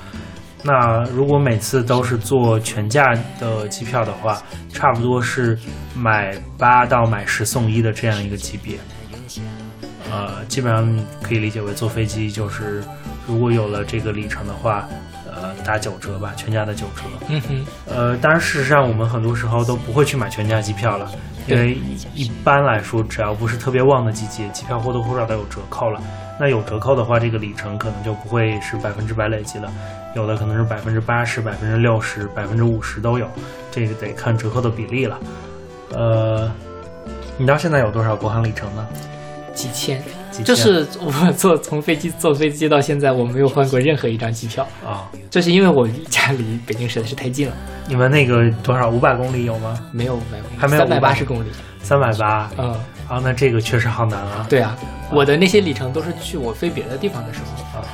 [0.62, 3.02] 那如果每次都是做全价
[3.40, 4.40] 的机票的话，
[4.72, 5.58] 差不多是
[5.94, 8.78] 买八到买十送一的这样一个级别。
[10.10, 12.84] 呃，基本上可以理解为坐飞机就是，
[13.26, 14.88] 如果有了这个里程的话，
[15.40, 17.02] 呃，打九折吧，全家的九折。
[17.28, 21.10] 嗯哼，呃，当然，事实上我们很多时候都不会去买全家机票了，
[21.46, 21.74] 因为
[22.14, 26.00] 一一般来说，只要不是特别旺的季节，机票或多或少都有折扣了。
[26.38, 29.70] 那有折扣的话，这个里程可能就不会是百分之百累积了，
[30.14, 33.26] 有的可能是百分之八十、百分之六十、百分之五十都有，
[33.70, 35.18] 这个得看折扣的比例了。
[35.92, 36.50] 呃，
[37.36, 38.86] 你到现在有多少国航里程呢？
[39.60, 40.02] 几千，
[40.42, 47.54] 就是我坐从飞机坐飞机到现在，我没有换过任何一张机票，啊、就是因为我家离北京实在是太近了，
[47.86, 48.88] 你们那个多少？
[48.88, 49.78] 五百公里有吗？
[49.92, 51.48] 没有五百公里，还没有三百八十公里。
[51.82, 52.50] 三百八。
[52.56, 52.72] 嗯，
[53.06, 54.46] 啊，那这个确实好难啊。
[54.48, 54.76] 对啊，
[55.12, 57.78] 我的那些里程都是去我飞别的地方的时候。
[57.78, 57.84] 啊。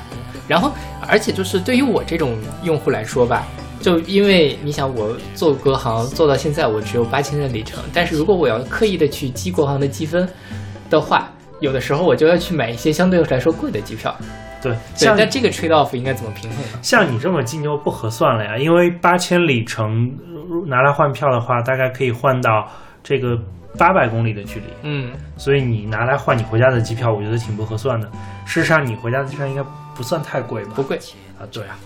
[0.46, 0.70] 然后，
[1.08, 3.44] 而且就是对于我这种用户来说吧，
[3.80, 10.28] 就因为你想，我做国航做到现在，我只有八千的里程，但是如果我要刻意的去积国航的积分
[10.88, 11.28] 的话，
[11.60, 14.14] 有的时候我就要去买一些相对来说贵的机票。
[14.62, 16.78] 对，对，像那这个 trade off 应该怎么平衡呢？
[16.82, 22.68] 像你这么近就不合算了呀，因为八千里程呃拿来换票的话，大概可以换到
[23.02, 23.38] 这个
[23.78, 28.10] 八百公里的距离，嗯，所以你拿来换你回家的机票，我觉得挺不合算的。
[28.46, 29.62] 事实上，你回家的机票应该
[29.94, 30.72] 不算太贵吧？
[30.74, 30.98] 不贵。
[31.38, 31.78] 啊，对啊，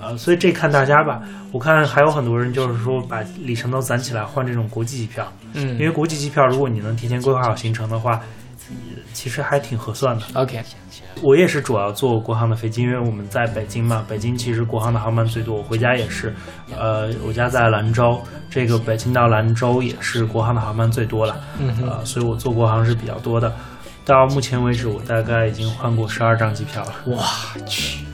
[0.00, 1.20] 啊，所以这看大家吧。
[1.50, 8.20] 我看还有很多人就是说把里程都攒起来换这种国际机票，嗯，因为国际机票如果你能提前规划好行程的话，呃
[9.12, 10.24] 其实还挺合算的。
[10.34, 10.62] OK，
[11.22, 15.56] 我也是主要坐国航的飞机，因为我们在北京嘛，北京其实国航的航班最多。
[15.56, 16.34] 我回家也是，
[16.76, 23.52] 呃，我家在兰州，这个北京到兰州也是国航的航班最多了，嗯哼，呃，所以我坐国航是比较多的。
[24.04, 26.94] 到目前为止，我大概已经换过十二张机票了。
[27.06, 27.18] 我
[27.66, 28.04] 去，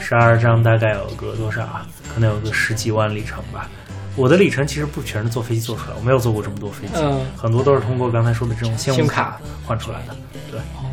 [0.00, 1.86] 十二张大概有个多少啊？
[2.12, 3.68] 可能有个十几万里程吧。
[4.16, 10.16] 我的里程其实不全是坐飞机坐出来，我没有坐过这么多飞机，嗯很多都是通过刚才说的这种信用卡卡换出来的。
[10.50, 10.90] 对，哦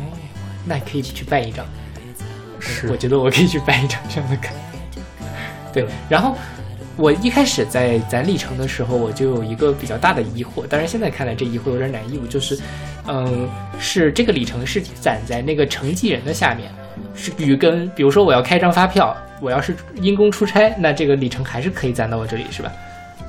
[0.64, 1.64] 那你可以去办一张。
[2.60, 4.52] 是我觉得我可以去办一张这样的卡。
[5.72, 6.36] 对，然后
[6.96, 12.58] 我一开始在攒里程的时候，我就有一个比较大的疑惑，当然现在看来这疑惑有点 naive，就是，
[13.06, 16.70] 嗯，是这个里程是攒在那个承继人的下面，
[17.14, 22.72] 是与跟比如说我要开张发票，我要是因公出差，那这个里程还是可以攒到我这里，是吧？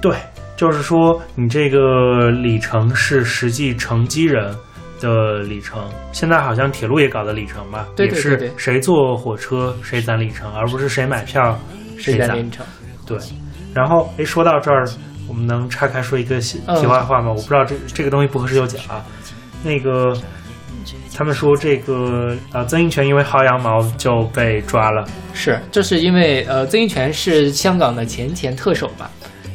[0.01, 0.15] 对，
[0.55, 4.55] 就是说你这个里程是实际乘机人
[4.99, 5.89] 的里程。
[6.11, 11.57] 现在好像铁路也搞的里程吧，对对对对也是谁坐火车谁攒里程，而不是谁买票
[11.97, 12.37] 谁攒。
[12.37, 12.65] 里程。
[13.05, 13.17] 对，
[13.73, 14.85] 然后哎，说到这儿，
[15.27, 17.29] 我们能岔开说一个题外话吗？
[17.29, 19.03] 我不知道这这个东西不合适就讲啊。
[19.63, 20.13] 那个
[21.13, 25.05] 他们说这个呃，曾荫权因为薅羊毛就被抓了。
[25.33, 29.09] 是，就是因为呃，曾荫权是香港的前前特首嘛，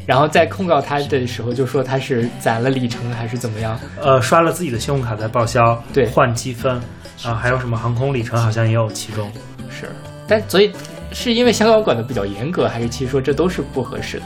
[0.06, 6.80] 然后在控告他的时候就说他是攒了里程还是怎么样，呃，刷了自己的信用卡在报销，对换积分
[7.24, 9.30] 啊，还有什么航空里程好像也有其中。
[9.70, 9.88] 是，
[10.28, 10.72] 但所以
[11.12, 14.24] 是因为香港管的比较严格，还是其实说这都是不合适的？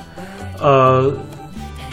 [0.60, 1.12] 呃，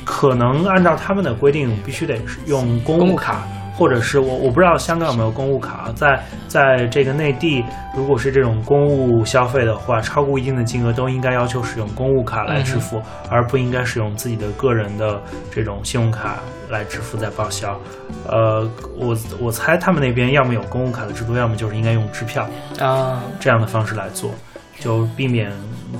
[0.04, 2.18] 可能按照他们的规定，必须得
[2.48, 7.64] 用公务卡，或者是我我不知道香港有没有公务卡，在在这个内地，
[7.96, 17.78] 如果是这种公务消费的话，超过一定的金额都应该要求使用公务卡来支付，而不应该使用自己的个人的这种信用卡来支付再报销。
[18.28, 22.48] 呃，我我猜他们那边要么有公务卡的制度，要么就是应该用支票
[22.80, 24.32] 啊，这样的方式来做，
[24.80, 25.52] 就避免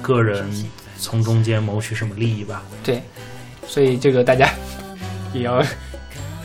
[0.02, 0.50] 个人
[0.98, 2.64] 从中间谋取什么利益吧。
[2.84, 3.02] 对，
[3.68, 4.50] 所以这个大家
[5.34, 5.62] 也要，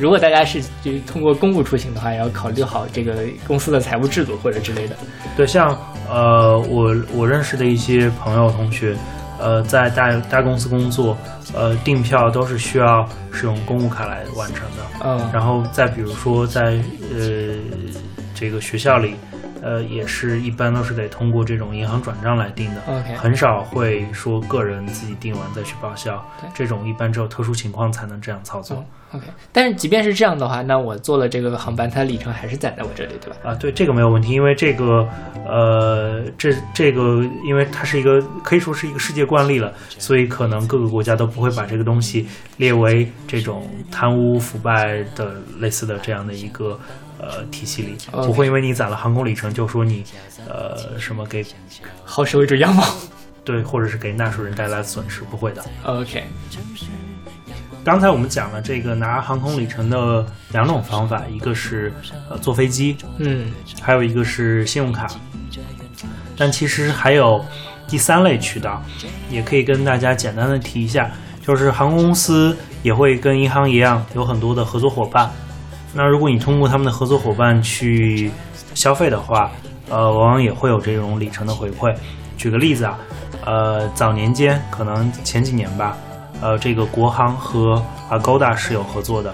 [0.01, 4.97] 如果大家是就通过公务出行的话，也要考虑好这个公司的财务制度或者之类的。
[5.37, 8.97] 对，像呃，我我认识的一些朋友同学，
[9.39, 11.17] 呃，在大大公司工作，
[11.53, 14.83] 呃，订票都是需要使用公务卡来完成的。
[15.05, 16.83] 嗯，然后再比如说在
[17.13, 17.55] 呃
[18.35, 19.15] 这个学校里，
[19.63, 22.81] 呃，也是一般都是得通过这种银行转账来订的。
[23.19, 28.79] 很少会说个人自己订完再去报销，这种一般只有特殊情况才能这样操作。
[28.79, 33.37] 嗯 OK，但是即便是这样的话，那我坐了这个航班，它的里程还是攒在我这里，对吧？
[33.43, 35.09] 啊，对，这个没有问题，因为这个，
[35.45, 46.79] 呃，这这个，因为它是一个可以说是一个世界惯例了，所以可能各个国家都不会把这个东西列为这种贪污腐败的类似的这样的一个
[47.19, 50.05] 呃体系里，不会因为你攒了航空里程就说你
[50.47, 51.45] 呃什么给
[52.05, 52.85] 好社会主义样貌。
[53.43, 55.65] 对，或者是给纳税人带来损失，不会的。
[55.83, 56.23] OK，
[57.83, 61.93] 刚才我们讲了这个拿航空里程的两种方法，一个是
[62.29, 65.07] 呃坐飞机，嗯还有一个是信用卡。
[66.37, 67.45] 但其实还有
[67.89, 68.83] 第三类渠道，
[69.31, 71.11] 也可以跟大家简单的提一下，
[71.43, 75.31] 就是航空公司也会跟银行一样有很多的合作伙伴。
[75.95, 78.31] 那如果你通过他们的合作伙伴去
[78.75, 79.51] 消费的话，
[79.89, 81.95] 呃，往往也会有这种里程的回馈。
[82.37, 82.99] 举个例子啊，
[83.45, 85.97] 呃，早年间可能前几年吧，
[86.41, 89.33] 呃，这个国航和 Agoda 是有合作的。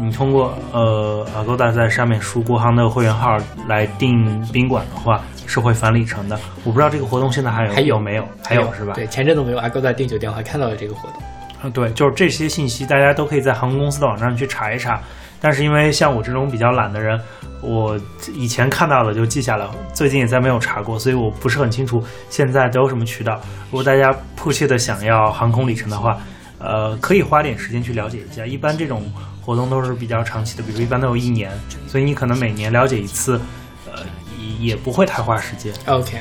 [0.00, 6.38] 你通过呃 Agoda 在上面输国航的会员号来订宾馆的话，是会返里程的。
[6.64, 8.24] 我不知道这个活动现在还有还有没有？
[8.44, 8.92] 还有是吧？
[8.94, 11.22] 对，前阵子我们有 Agoda 订酒店，我还看到了这个活动。
[11.62, 15.00] 嗯，对，就是这些信息，大家都可以在航空公司的网站去查一查。
[15.40, 17.20] 但是因为像我这种比较懒的人，
[17.60, 17.98] 我
[18.34, 23.40] 以前看到了就记下来，最近也再没有查过，所以我不是很清楚现在都有什么渠道。
[23.70, 26.16] 如果大家迫切的想要航空里程的话，
[26.58, 28.44] 呃，可以花点时间去了解一下。
[28.44, 31.50] 一般这种活动都是比较长期的，比如一般都有一年，
[31.86, 33.40] 所以你可能每年了解一次，
[33.86, 34.02] 呃，
[34.38, 35.72] 也也不会太花时间。
[35.86, 36.18] OK，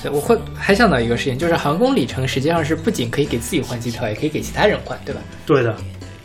[0.00, 5.20] 所以我会还想到一个事情，就是航空里程实际上是不仅可以给自己换机票，也可以给其他人换，对吧？
[5.44, 5.76] 对的，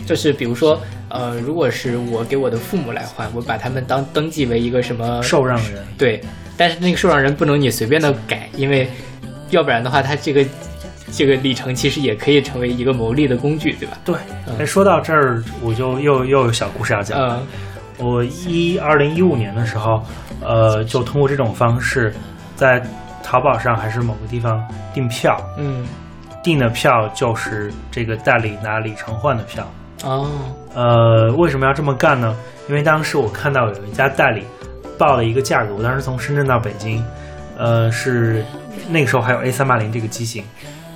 [0.06, 5.84] 就是比如说，呃，如果是我给我的父母来换，我把他们当登记为一个什么受让人。
[5.98, 6.22] 对，
[6.56, 8.88] 但是那个受让人不能你随便的改，因为
[9.50, 10.46] 要不然的话，他这个
[11.16, 13.98] 这个里程其实也可以成为一个牟利的工具，对吧？
[14.04, 14.16] 对，
[14.60, 17.40] 哎，说到这儿，我就又又有小故事要讲了。
[17.42, 17.48] 嗯
[17.98, 20.04] 我一二零一五年的时候，
[20.42, 22.14] 呃，就通过这种方式，
[22.54, 22.86] 在
[23.24, 24.62] 淘宝上还是某个地方
[24.94, 25.88] 订票，嗯，
[26.44, 29.66] 订的票就是这个代理拿里程换的票。
[30.04, 30.30] 哦，
[30.74, 32.36] 呃，为什么要这么干呢？
[32.68, 34.44] 因为当时我看到有一家代理
[34.98, 37.02] 报了一个价格，我当时从深圳到北京，
[37.58, 38.44] 呃，是
[38.90, 40.44] 那个时候还有 A 三八零这个机型，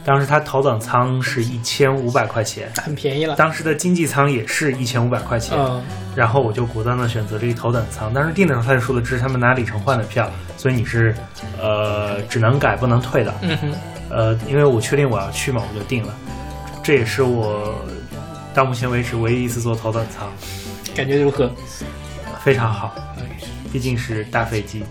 [0.10, 3.36] 当时它头等舱是一千五百块钱，很便宜了。
[3.36, 5.56] 当时的经济舱也是一千五百块钱。
[5.56, 5.84] 嗯
[6.16, 8.12] 然后我就果断的选择这个头等舱。
[8.12, 11.16] 当时订的时候他就说的这是他们拿里程换的票，所以你是
[11.62, 13.32] 呃只能改不能退的。
[13.44, 13.74] 嗯哼，
[14.10, 16.14] 呃，因为我确定我要去嘛，我就定了。
[16.82, 17.76] 这也是我
[18.52, 20.28] 到目前为止唯一一次坐头等舱，
[20.96, 21.52] 感觉如何？
[22.44, 22.96] 非常好，
[23.72, 24.84] 毕竟是大飞机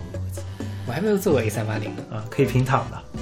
[0.87, 3.19] 我还没有坐过 A 三八零呢，啊、可以平躺的，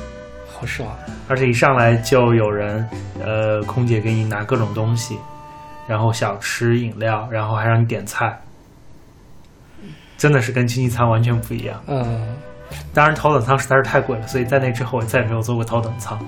[0.58, 0.98] 好爽啊！
[1.28, 2.84] 而且一上来就有人
[3.24, 5.16] 呃空姐给你拿各种东西，
[5.88, 8.36] 然后小吃饮料，然后还让你点菜。
[10.18, 11.80] 真的是跟经济舱完全不一样。
[11.86, 12.36] 嗯，
[12.92, 16.20] 当然，头等舱实在是太贵了，所以在那之后我再也没有坐过头等舱。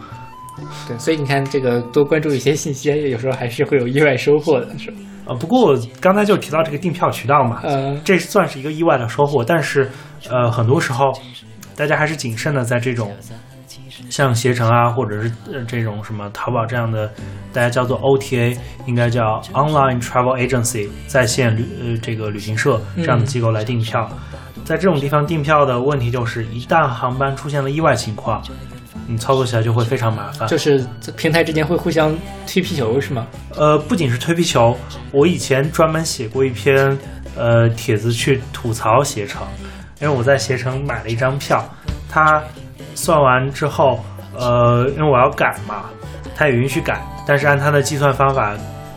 [0.88, 4.98] 对，所以你看，这个多关注一些信息，有时候还是会有意外收获的，是吧？
[5.26, 9.90] 呃，不过刚才就提到这个订票渠道嘛，嗯这算是一个意外的收获，但是
[10.30, 11.12] 呃，很多时候
[11.76, 13.12] 大家还是谨慎的，在这种
[14.10, 17.12] 像携程啊，或者是呃这种什么淘宝这样的，
[17.52, 24.10] 大家叫做 OTA，应该叫 Online Travel Agency 在线旅呃这个旅行社这样的机构来订票。
[24.66, 28.39] 在这种地方订票的问题就是，一旦航班出现了意外情况，
[29.08, 30.47] 你操作起来就会非常麻烦。
[30.47, 33.26] 就是这平台之间会互相推皮球，是吗？
[33.56, 34.78] 呃，不仅是推皮球，
[35.12, 36.95] 我以前专门写过一篇
[37.36, 39.41] 呃帖子去吐槽携程，
[40.00, 41.68] 因为我在携程买了一张票，
[42.08, 42.43] 它
[43.00, 44.04] 算完之后，
[44.38, 45.86] 呃，因为我要改嘛，
[46.36, 48.52] 他也允许改，但是按他的计算方法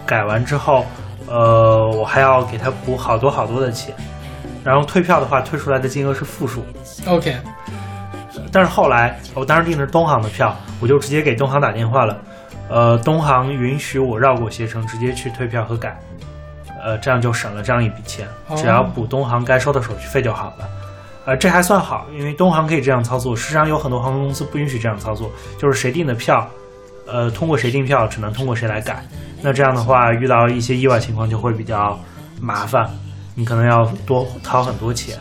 [0.05, 0.85] 改完之后，
[1.29, 3.95] 呃，我还要给他补好多好多的钱，
[4.65, 6.65] 然后退票的话，退出来的金额是负数。
[7.07, 7.37] OK，
[8.51, 12.19] 但是后来我当时订的是东航的票，我就直接给东航打电话了，
[12.69, 15.97] 呃，东航允许我绕过携程，直接去退票和改，
[16.83, 20.69] 呃，这样就省了这样一笔钱，哦只要补东航该收的手续费就好了。
[21.25, 23.35] 呃，这还算好，因为东航可以这样操作。
[23.37, 26.49] 事实上，有很多航空公司不允许这样操作，就是谁订的票，
[27.07, 29.07] 呃，通过谁订票，只能通过谁来改。
[29.41, 31.99] 那这样的话，遇到一些意外情况就会比较
[32.41, 32.91] 麻烦，
[33.35, 35.17] 你可能要多掏很多钱。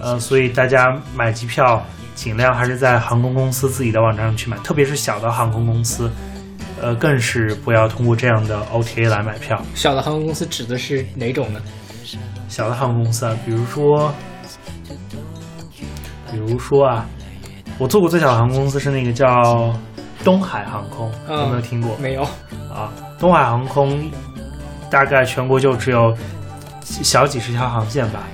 [0.00, 1.82] 呃，所以大家买机票
[2.14, 6.10] 尽量还是在航空公司自己的网站上去买，特别是小的航空公司，
[6.82, 9.60] 呃，更是不要通过这样的 OTA 来买票。
[9.74, 11.60] 小的航空公司指的是哪种呢？
[12.48, 14.12] 小的航空公司啊，比如说，
[16.36, 17.06] 比如说啊，
[17.78, 19.74] 我做过最小的航空公司是那个叫
[20.22, 21.96] 东海航空，嗯有没有听过？
[21.98, 22.22] 没有。
[22.72, 24.10] 啊，东海航空
[24.90, 26.14] 大概全国就只有
[26.82, 28.24] 小几十条航线吧。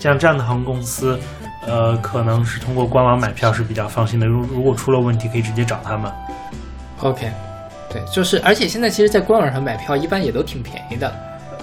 [0.00, 1.18] 像这样的航空公司，
[1.66, 4.26] 呃，可能是通过官网买票是比较放心的。
[4.26, 6.12] 如如果出了问题，可以直接找他们。
[7.00, 7.30] OK，
[7.90, 11.10] 对，就是，而且现在其实，在官网上买票一般也都挺便宜的，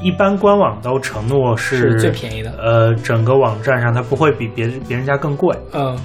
[0.02, 2.52] 一般官网都承诺是是最便宜的。
[2.60, 5.56] 呃，整个网站上它不会比别别人家更贵。
[5.74, 5.98] 嗯，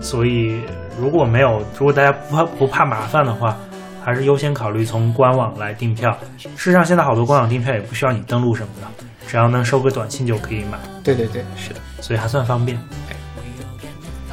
[0.00, 0.60] 所以
[0.98, 3.56] 如果没有，如果大家不怕不怕麻烦的话，
[4.02, 6.16] 还是优先考虑从官网来订票。
[6.38, 11.80] 事实上，现在好多官网订票也不需要你登录什么的，只要能收个短信就可以买，对对对，是的。
[12.00, 12.78] 所以还算方便。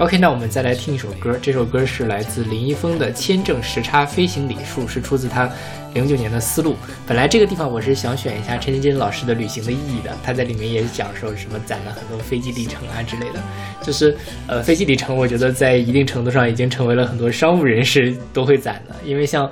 [0.02, 5.48] OK，那我们再来听一首歌，这首歌是来自林一峰的《签证时差飞行里数》，是出自他
[5.94, 6.74] 零九年的《思路》。
[7.06, 13.40] 本来这个地方我是想选一下陈金金老师的《旅行的意义》的，他在里面也讲说什么攒了很多飞机里程啊之类的。
[13.84, 19.48] 就是呃，飞机里程，我觉得在一定程度上已经成为了很多商务人士都会攒的，因为像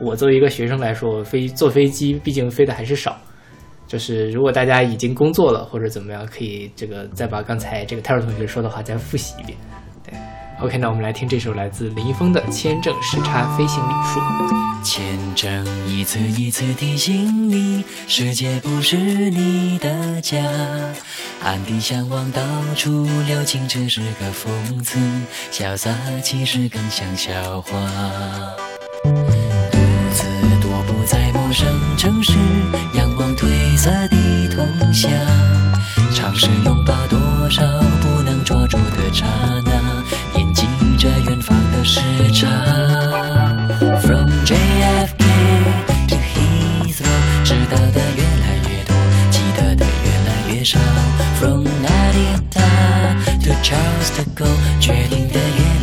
[0.00, 3.16] 我作为一个学生来说，飞坐飞机毕竟飞的还是少。
[3.86, 9.56] 就是如果大家已经工作了或者怎么样，可以这个再把刚才这个泰尔同学说的话再复习一遍。
[10.62, 14.20] ，OK，那我们来听这首来自林一峰的《签证时差飞行里数》。
[14.84, 15.02] 签
[15.36, 20.38] 证一次一次提醒你，世界不是你的家。
[21.42, 22.40] 暗地向往，到
[22.76, 24.98] 处留情，只是个讽刺。
[25.50, 25.90] 潇洒
[26.22, 27.72] 其实更像笑话。
[29.04, 29.78] 独
[30.12, 30.24] 自
[30.60, 32.32] 踱步在陌生城市，
[32.94, 33.46] 仰望褪
[33.76, 35.08] 色的通宵，
[36.12, 37.18] 尝试拥抱多
[37.50, 37.62] 少
[38.00, 39.24] 不能抓住的刹
[39.61, 39.61] 那，
[41.84, 42.00] 时
[42.32, 42.46] 差。
[44.00, 45.24] From JFK
[46.08, 48.94] to Heathrow，知道的越来越多，
[49.30, 50.78] 记得的越来越少。
[51.40, 52.68] From Nadita
[53.44, 55.81] to Charles to Gaulle，决定的越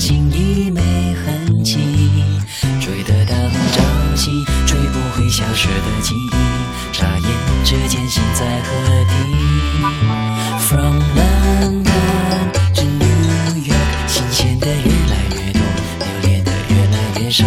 [0.00, 0.80] 心已没
[1.14, 1.76] 痕迹，
[2.80, 3.82] 追得到很朝
[4.16, 4.30] 夕，
[4.66, 6.34] 追不回消失的记忆，
[6.90, 7.28] 眨眼
[7.62, 8.70] 之间心在何
[9.04, 9.12] 地
[10.60, 11.84] ？From London
[12.76, 15.60] to New York，新鲜的越来越多，
[15.98, 17.44] 留恋的越来越少。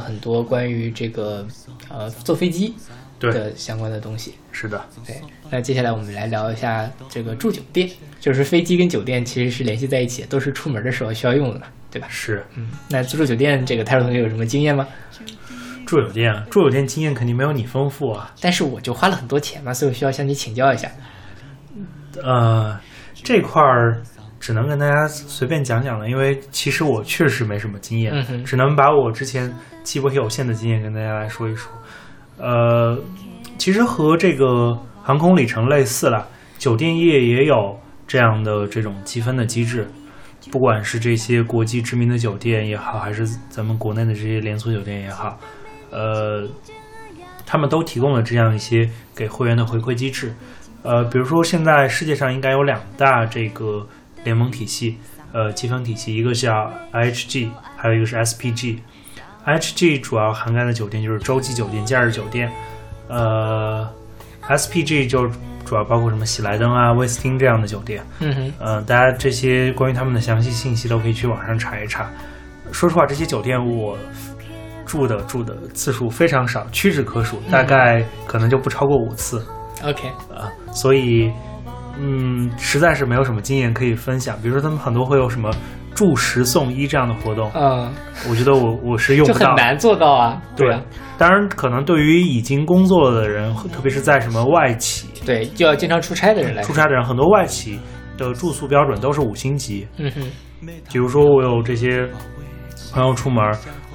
[0.00, 1.46] 很多关于这个
[1.88, 2.74] 呃坐飞机
[3.18, 4.34] 对，的相关的东西。
[4.52, 5.20] 是的，对，
[5.50, 7.88] 那接下来我们来聊一下这个住酒店，
[8.18, 12.08] 就是飞机跟酒店其实是联系在一起，都是出门的时候需要用的嘛，对吧？
[12.10, 14.86] 是嗯，那住酒店这个泰罗同学有什么经验吗？
[15.86, 18.34] 住酒店，住酒店经验肯定没有你丰富啊。
[18.40, 20.90] 但是我就花了很多钱嘛，所以我需要向你请教一下。
[22.22, 22.78] 呃，
[23.14, 24.02] 这块儿
[24.40, 31.70] 只能跟大家随便讲讲了，因为其实我确实没什么经验，嗯只能把我之前极为有限的经验跟大家来说一说。
[32.38, 32.98] 呃，
[33.58, 36.26] 其实和这个航空里程类似了，
[36.58, 37.78] 酒店业也有
[38.08, 39.86] 这样的这种积分的机制。
[40.50, 45.38] 不管是这些国际知名的酒店也好，还是咱们国内的这些连锁酒店也好，
[45.90, 46.48] 呃，
[47.44, 50.32] 他们都提供了这样一些给会员的回馈机制。
[50.82, 53.86] 呃，比如说现在世界上应该有两大这个
[54.24, 54.98] 联盟体系，
[55.32, 58.78] 呃，积分体系，一个叫 IHG，还有一个是 SPG。
[59.46, 62.50] IHG 主要涵盖的酒店就是洲际酒店、假日酒店，
[63.08, 63.88] 呃
[64.48, 65.26] ，SPG 就
[65.64, 68.04] 主要包括什么喜来登啊、威斯汀这样的酒店。
[68.18, 72.10] 嗯哼，呃，大家这些关于他们的详细信息都可以去网上查一查。
[72.70, 73.96] 说实话，这些酒店我
[74.84, 79.44] 住的住的次数非常少，屈指可数，大概可能就不超过五次。
[79.82, 81.32] OK，啊，所以，
[81.98, 84.36] 嗯，实在是没有什么经验可以分享。
[84.42, 85.50] 比如说，他们很多会有什么
[85.94, 87.92] 住十送一这样的活动，嗯，
[88.28, 89.48] 我觉得我我是用就不到。
[89.48, 90.40] 很难做到啊。
[90.56, 90.80] 对啊，
[91.18, 96.62] 当然，可能对于已经工作了的人，特别是在什么外企对，就要经常出差的人来。
[96.62, 97.78] 出差的人，很多外企
[98.16, 99.86] 的住宿标准都是五星级。
[99.98, 100.22] 嗯哼，
[100.90, 102.08] 比如说，我有这些
[102.92, 103.44] 朋友出门，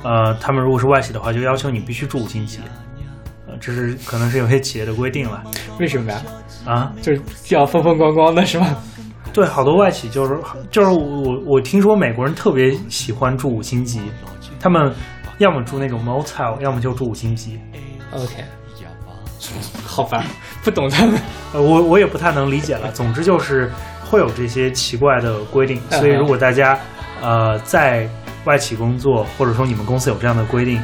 [0.03, 2.59] 呃，他们如果是外企的话，就要求你必须住五星级。
[3.55, 5.43] 呃，这是可能是有些企业的规定了
[5.79, 6.21] 为什么呀？
[6.65, 6.91] 啊。
[7.01, 8.75] 就是要风风光光的是吗？
[9.33, 10.37] 对，好多外企就是
[10.71, 14.01] 就是我我我听说美国人特别喜欢住五星级，
[14.59, 14.93] 他们
[15.39, 17.59] 要么住那种 motel，要么就住五星级。
[18.11, 18.43] OK，
[19.85, 20.23] 好吧，
[20.63, 21.19] 不懂他们。
[21.53, 22.91] 呃，我我也不太能理解了。
[22.93, 23.69] 总之就是
[24.09, 26.79] 会有这些奇怪的规定，嗯所以如果大家
[27.21, 28.09] 呃在
[28.45, 30.81] 外企工作，或者说你们公司有这样的规定，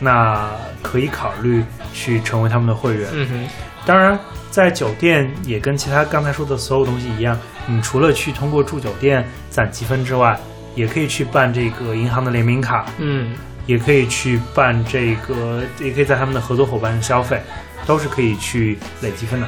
[0.00, 0.50] 那
[0.82, 3.08] 可以考虑去成为他们的会员。
[3.12, 3.48] 嗯哼，
[3.86, 4.18] 当然，
[4.50, 10.38] 在酒店也跟其他刚才说的所有东西一样，你除了去通过住酒店攒积分之外，
[10.74, 13.34] 也可以去办这个银行的联名卡，嗯
[13.66, 17.40] 也可以去办这个，也可以在他们的合作伙伴上消费，
[17.86, 19.46] 都是可以去累积分的。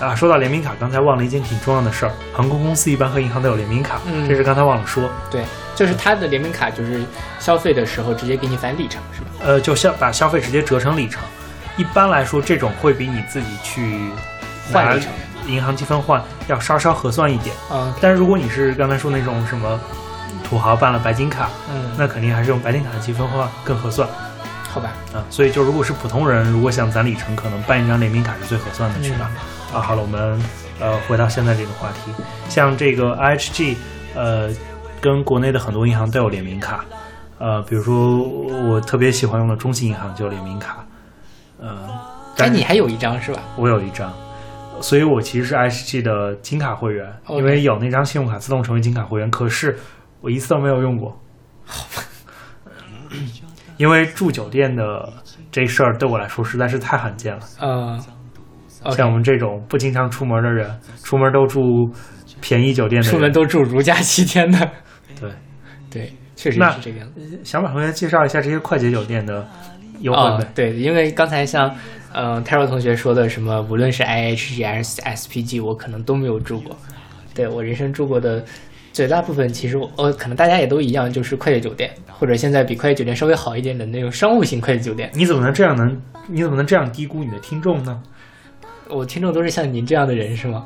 [0.00, 5.08] 啊，说到联名卡，刚才忘了一件挺重要的事儿，航空公司一般和银行都有联名卡，嗯这是刚才忘了说。
[5.30, 5.44] 对，
[5.76, 7.04] 就是他的联名卡，就是
[7.38, 9.26] 消费的时候直接给你返里程是吧？
[9.44, 11.22] 呃，就消把消费直接折成里程。
[11.76, 14.10] 一般来说，这种会比你自己去
[14.72, 15.10] 换里程
[15.46, 17.54] 银行积分换要稍稍合算一点。
[17.70, 19.80] 啊但是如果你是刚才说那种什么
[20.44, 24.08] 土豪办了白金卡，嗯，那肯定还是用白金卡的积分换更合算
[24.68, 24.92] 好吧。
[25.12, 25.24] 啊。
[25.30, 29.30] 所以就如果是普通人，如果想攒里程，可能办一张联名卡是最合算的去吧。
[29.74, 30.40] 啊，好了，我们
[30.78, 32.12] 呃回到现在这个话题，
[32.48, 33.76] 像这个 IHG，
[34.14, 34.50] 呃，
[35.00, 36.84] 跟国内的很多银行都有联名卡，
[37.42, 38.22] 呃，比如说
[38.68, 40.86] 我特别喜欢用的中信银行就联名卡，
[41.58, 41.90] 呃，哎，
[42.36, 43.42] 但你还有一张是吧？
[43.58, 44.12] 我有一张，
[44.80, 49.76] 所以我其实是 IHG 的金卡会员因为有那张信用卡自动成为金卡会员，可是
[50.20, 51.18] 我一次都没有用过。
[53.76, 55.12] 因为住酒店的
[55.50, 57.40] 这事儿对我来说实在是太罕见了。
[57.60, 58.00] 嗯
[58.92, 60.70] 像我们这种不经常出门的人，
[61.02, 61.60] 出门都住
[62.40, 64.70] 便宜酒店的人，出门都住如家七天的，
[65.20, 65.30] 对。
[65.90, 66.12] 对，
[66.42, 67.20] 确实那是这个样子。
[67.44, 69.46] 想把同学介绍一下这些快捷酒店的
[70.00, 71.68] 优惠对，因为刚才像
[72.12, 76.76] 嗯、呃、Taro 同学说的什么，无论是 IHG 还是 SPG，我可能都没有住过。
[77.32, 78.44] 对我人生住过的
[78.92, 85.08] 绝大部分，其实我呃可能大家也都一样，就是快捷酒店，或者现在比快捷酒店稍微好一点的那种商务型快捷酒店。
[85.14, 85.96] 你怎么能这样能？
[86.26, 88.02] 你怎么能这样低估你的听众呢？
[88.88, 90.64] 我听众都是像您这样的人是吗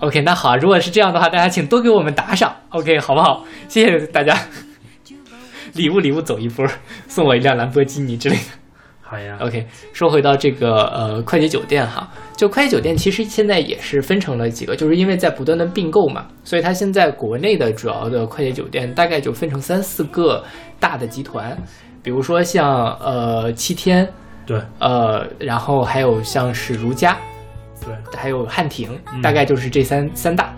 [0.00, 3.44] ？OK，那好，如果是这样的话，大家请多给我们打赏，OK，好不好？
[3.68, 4.36] 谢谢大家。
[5.76, 6.66] 礼物礼物走一波，
[7.08, 8.42] 送我一辆兰博基尼之类的。
[9.06, 20.42] 好呀，OK，说回到这个呃快捷酒店哈，就快捷酒店其实现在也是分成了几个，就是因为在不断的并购嘛，所以它现在国内的主要的快捷酒店大概就分成三四个
[20.80, 21.56] 大的集团，
[22.02, 24.08] 比如说像呃七天，
[24.46, 27.16] 对呃，然后还有像是如家，
[27.84, 27.94] 对。
[28.18, 30.54] 还有汉庭，嗯大概就是这三三大。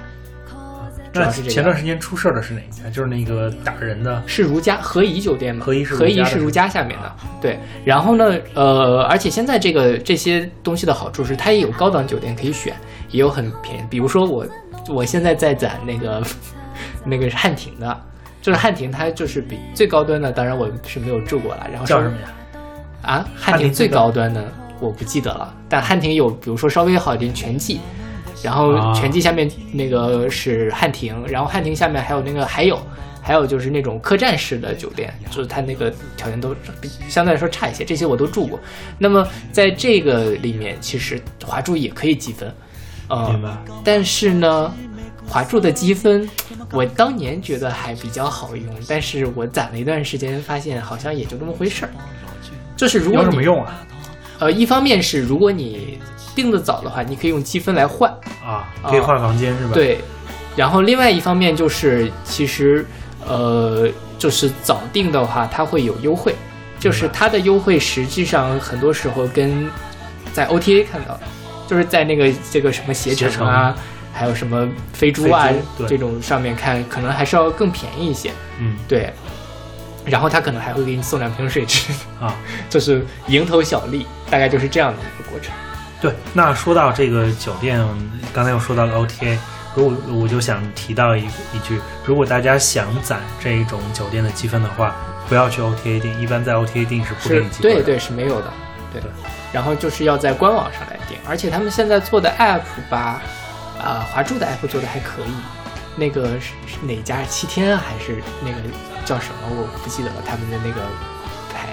[1.16, 2.88] 主要是这个前段时间出事儿的是哪家？
[2.90, 4.22] 就是那个打人的。
[4.26, 5.64] 是如家和颐酒店嘛？
[5.64, 7.58] 和颐是如和颐是如家下面的，对。
[7.84, 12.74] 然后呢，呃，而且现在这个这些东西的好处是，它也有高档酒店可以选，
[13.10, 13.82] 也有很便宜。
[13.88, 14.46] 比如说我，
[14.88, 16.22] 我现在在攒那个
[17.04, 18.00] 那个汉庭的，
[18.42, 21.66] 就是汉庭，它就是比最高端的，当然我是没有住过了。
[21.70, 22.28] 然后叫什么呀？
[23.02, 24.44] 啊，汉庭最高端的
[24.80, 27.80] 我不记得了，但汉庭有比如说稍微好一点全季，
[28.46, 32.80] 然后啊全季下面那个是汉庭，然后汉庭下面还有那个还有
[33.20, 38.60] 还有就是那种客栈式的酒店，就是它那个条件都比相对来说差一些，这些我都住过。
[38.98, 42.54] 那么在这个里面，其实华住也可以积分，
[43.08, 44.72] 呃但是呢。
[45.28, 46.30] 华住的积分，
[46.70, 51.90] 我当年觉得还比较好用，但是我攒了一段时间，发现好像也就那么回事儿。
[52.76, 53.84] 就是如果你有什么用啊？
[54.38, 55.98] 呃，一方面是如果你
[56.36, 58.08] 订的早的话，你可以用积分来换，
[58.44, 60.00] 啊，可以换房间是吧？，对。
[60.54, 62.86] 然后另外一方面就是，其实
[63.26, 66.34] 呃，就是早订的话，它会有优惠，
[66.78, 69.68] 就是它的优惠实际上很多时候跟
[70.32, 71.18] 在 OTA 看到，
[71.66, 73.74] 就是在那个这个什么携程啊，
[74.12, 75.48] 还有什么飞猪啊
[75.88, 78.30] 这种上面看，可能还是要更便宜一些，
[78.60, 79.12] 嗯对。
[80.06, 82.32] 然后他可能还会给你送两瓶水吃，啊，
[82.70, 85.52] 就是蝇头小利，大概就是这样的一个过程。
[86.00, 86.14] 对。
[86.32, 87.82] 那说到这个酒店，
[88.32, 89.36] 刚才又说到了 OTA，
[89.74, 94.94] 如果我就想提到一一句，如果大家想攒这一种酒店的积分的话，
[95.28, 97.74] 不要去 OTA 订，一般在 OTA 订是不给你积分的。
[97.74, 98.52] 对对是没有的，
[98.92, 99.10] 对对。
[99.52, 103.22] 然后就是要在官网上来订，而且他们现在做的 app 吧，
[103.82, 105.34] 啊、华住的 app 做的还可以。
[105.98, 107.24] 那个是是哪家？
[107.24, 108.56] 七天啊还是那个
[109.06, 109.48] 叫什么？
[109.48, 111.15] 我不记得了，他们的那个牌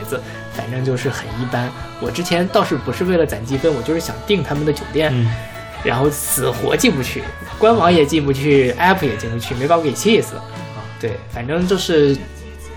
[0.04, 0.20] 子，
[0.54, 1.70] 反正就是很一般。
[2.02, 5.32] 我之前倒是不是为了攒积分，我就是想订他们的酒店，嗯，
[5.84, 7.24] 然后死活进不去，
[7.58, 10.44] 官网也进不去，app 也进不去，没把我给气死了。
[11.00, 12.16] 对，反正就是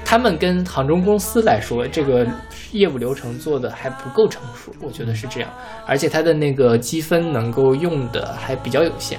[0.04, 2.26] 他们跟杭州公司来说，这个
[2.72, 5.50] 业务流程做的还不够成熟，我觉得是这样。
[5.86, 9.18] 而且它的那个积分能够用的还比较有限。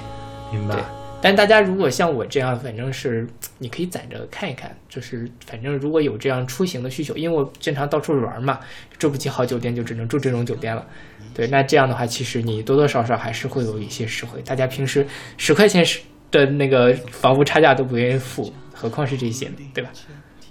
[0.52, 0.82] 明白对。
[1.20, 3.26] 但大家如果像我这样，反正是
[3.58, 8.60] 你可以攒着看一看，就是反正如果有这样出行的需求，因为我经常到处玩嘛，
[8.98, 10.86] 住不起好酒店就只能住这种酒店了。
[11.34, 14.40] 对，那这样的话，其实你多多少少还是会有一些实惠。
[14.42, 15.06] 大家平时
[15.36, 16.00] 十块钱是
[16.30, 19.90] 的那个房屋差价都不愿意付，何况是这些，对吧？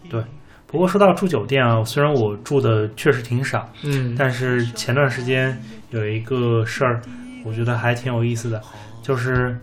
[0.09, 0.22] 对。
[0.65, 5.57] 不过说到住酒店啊，虽然我住的确实挺少，嗯，但是前段时间
[5.91, 7.01] 有一个事儿，
[7.45, 8.61] 我觉得还挺有意思的，
[9.01, 9.57] 就是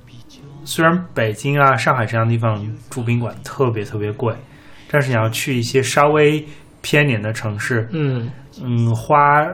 [0.64, 4.34] 虽然北京啊、上海这样的地方住宾馆特别特别贵，
[4.90, 6.44] 但是你要去一些稍微
[6.82, 8.30] 偏点的城市，嗯。
[8.62, 9.44] 嗯，花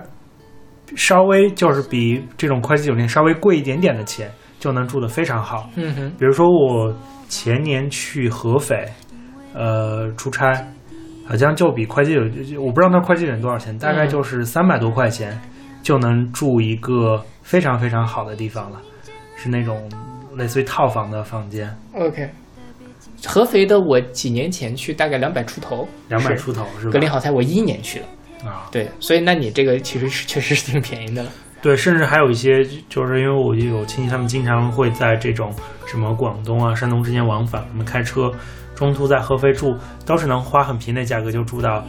[0.95, 5.71] 稍微就是比这种快捷酒店稍微贵一点点的钱，就能住得非常好。
[5.77, 6.95] 嗯哼，比如说我
[7.27, 8.87] 前年去合肥，
[9.55, 10.53] 呃，出差，
[11.27, 15.41] 好像就比快捷酒，我不知道那快捷酒店多少钱，大概就是三百多块钱
[15.83, 18.79] 就能住一个非常非常好的地方了，
[19.35, 19.89] 是那种
[20.37, 22.31] 类似于套房的房间，OK。
[23.26, 26.87] 合肥的我几年前去，大概两百出头，两百是出头是。
[26.87, 26.93] 吧？
[26.93, 31.31] 格林豪泰我一一年去的，啊，对，所以那你这个其实是 确实是挺便宜的了。
[31.61, 35.53] 对，甚至还有一些，就是因为我有亲戚，他们经常会在这种
[35.87, 38.33] 什么广东啊、山东之间往返，他们开车
[38.74, 39.76] 中途在合肥住，
[40.07, 41.85] 都是能花很便宜的价格就住到，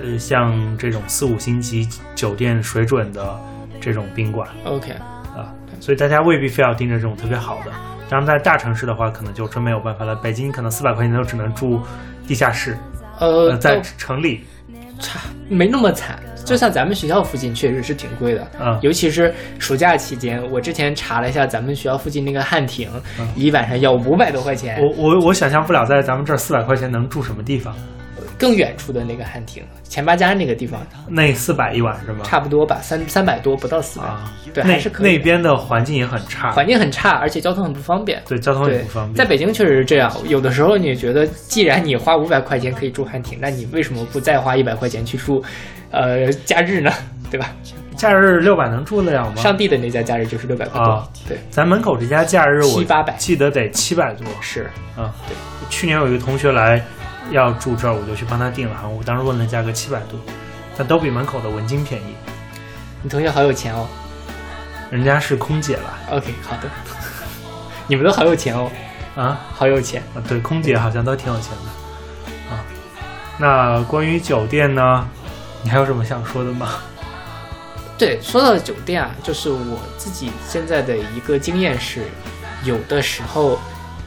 [0.00, 3.36] 呃，像这种四五星级酒店水准的
[3.80, 4.48] 这种宾馆。
[4.64, 5.15] OK，啊，
[5.80, 7.72] 所以大家未必非要盯着这种特别好的。
[8.08, 10.14] 当然，在大城市的话，可能就真没有办法了。
[10.14, 11.80] 北京可能四百块钱都只能住
[12.26, 12.76] 地下室，
[13.18, 14.44] 呃，呃，在城里，
[15.00, 15.18] 差
[15.48, 27.74] 没那么惨，就像咱们学校附近确实是挺贵的，嗯尤其是暑假期间，我之前查了一下，咱们学校附近那个汉庭，嗯一晚上要五百多块钱，我我我想象不了在咱们这儿四百块钱能住什么地方，
[28.38, 32.20] 更远处的那个汉庭，前八家那个地方那四百一晚是吗？
[32.24, 35.12] 差不多吧，三三百多不到四百、啊，对，那还是可以。
[35.12, 38.22] 那边的环境也很差，环境很差，而且交通很不方便。
[38.28, 39.14] 对交通也不方，便。
[39.14, 40.12] 在北京确实是这样。
[40.26, 45.42] 有的时候你觉得，既然你花五百块钱可以住汉庭，那你为什么不再花一百块钱去住，
[45.90, 46.92] 呃，假日呢？
[47.30, 47.50] 对吧？
[47.96, 49.36] 假日六百能住得了吗？
[49.36, 54.70] 上帝的那家假日就是六百块多，啊对，咱门口这家假日我七八百记得得七百多是。
[54.96, 55.14] 啊。
[55.70, 56.80] 去年有一个同学来
[57.30, 60.18] 要住这儿，我就去帮他订了，我当时问了价格七百多，
[60.76, 62.14] 但都比门口的文津便宜。
[63.02, 63.86] 你同学好有钱哦。
[64.90, 66.68] 人家是空姐了 OK，好的。
[67.88, 68.70] 你们都好有钱哦，
[69.16, 70.00] 啊好有钱。
[70.14, 72.64] 啊，对，空姐好像都挺有钱的啊。
[73.38, 75.08] 那关于酒店呢，
[75.62, 76.68] 你还有什么想说的吗？
[77.98, 82.02] 对，说到酒店啊，就是我自己现在的一个经验是，
[82.62, 83.58] 有的时候，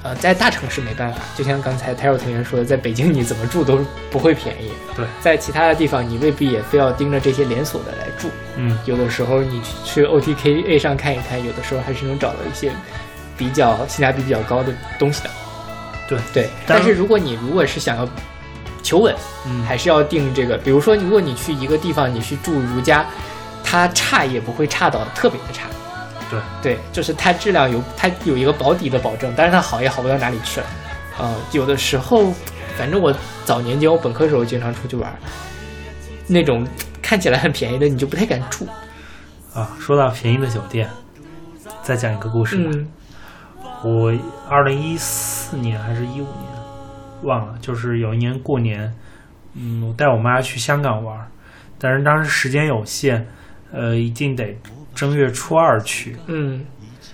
[0.01, 4.71] 呃，在大城市没办法，就像刚才 Taro 同学说的，在北京你怎么住都不会便宜。
[4.95, 8.29] 对，在其他的地方，你未必也非要盯着这些连锁的来住。
[8.55, 12.71] 嗯，有的时候你去 OTKA 上看一看，有的时候还是能找到一些
[13.37, 15.29] 比较性价比比较高的东西的。
[16.07, 18.07] 对对，但是如果你如果是想要
[18.81, 19.13] 求稳，
[19.45, 20.57] 嗯还是要定这个。
[20.57, 23.05] 比如说，如果你去一个地方，你去住如家，
[23.65, 25.67] 它差也不会差到特别的差。
[26.29, 30.67] 对对，就是它质量有它有一个保底的保证，但是它好也好不到哪里去了。
[31.17, 32.31] 呃，有的时候，
[32.77, 33.13] 反正我
[33.45, 35.13] 早年间我本科时候经常出去玩，
[36.27, 36.65] 那种
[37.01, 38.67] 看起来很便宜的，你就不太敢住。
[39.53, 40.87] 啊，说到便宜的酒店，
[41.81, 42.71] 再讲一个故事吧。
[42.73, 42.87] 嗯
[43.81, 44.13] 我
[44.49, 46.51] 二零一四年还是一五年，
[47.23, 48.93] 忘了，就是有一年过年，
[49.53, 51.17] 嗯，我带我妈去香港玩，
[51.77, 53.25] 但是当时时间有限，
[53.71, 54.53] 呃，一定得
[54.93, 56.65] 正月初二去，嗯，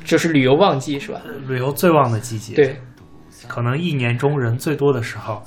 [0.03, 1.21] 就是旅游旺季是吧？
[1.47, 2.82] 旅游最旺的季节，，对，
[3.47, 5.41] 可能一年中人最多的时候。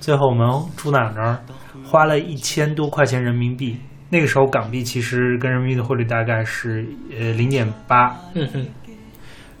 [0.00, 1.38] 最后我们住哪儿呢？
[1.84, 3.78] 花了一千多块钱人民币。
[4.08, 6.84] 那个时候港币其实跟人民币的汇率大概是
[7.16, 8.66] 呃零点八，嗯哼，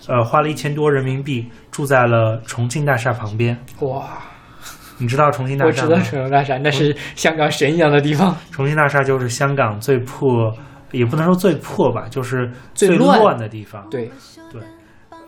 [0.08, 3.56] 呃，花了一千多人民币住在了重庆大厦旁边。
[3.80, 4.18] 哇，
[4.98, 6.00] 你知道重庆大厦我知道？
[6.00, 8.34] 重庆大厦，那是香港神一样的地方。
[8.50, 10.52] 重庆大厦就是香港最破，
[10.92, 14.10] 也不能说最破吧，就是最最乱乱的地方。，对
[14.52, 14.60] 对，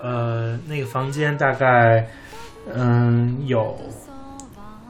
[0.00, 2.06] 呃，那个房间大概
[2.74, 3.76] 嗯有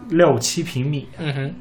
[0.08, 1.54] 六七平米，嗯哼，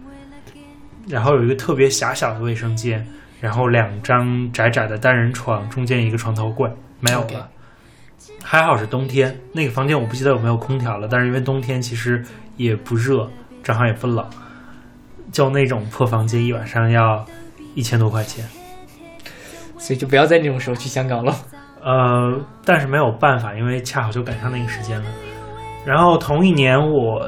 [1.07, 3.05] 然后有一个特别狭小的卫生间，
[3.39, 7.49] 然后两张窄窄的单人床，中间一个床头柜，没有了。
[8.43, 12.23] 还好是冬天，那个房间我不记得有没有空调了，但是因为冬天其实
[12.57, 13.29] 也不热，
[13.63, 14.25] 正好也不冷，
[15.31, 17.25] 就那种破房间一晚上要
[17.75, 18.45] 一千多块钱。
[19.81, 21.35] 所以就不要在那种时候去香港了。
[21.83, 25.05] 呃，但是没有办法，因为恰好就赶上那个时间了。
[25.83, 27.27] 然后同一年我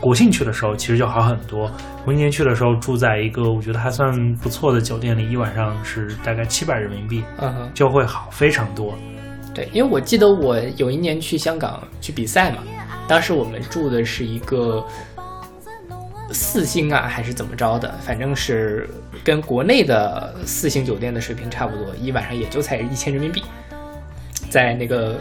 [0.00, 1.70] 国庆去的时候，其实就好很多。
[2.04, 8.92] 同一年去的时候，住在一个我觉得还算不错的酒店里，一晚上是大概七百人民币，嗯哼，就会好非常多。
[9.54, 12.58] 对，因为我记得我有一年去香港去比赛嘛，
[13.06, 14.84] 当时我们住的是一个
[16.32, 18.88] 四星啊，还是怎么着的，反正是
[19.22, 23.42] 跟国内的四星酒店的水平差不多，一晚上也就才一千人民币，
[24.48, 25.16] 在那个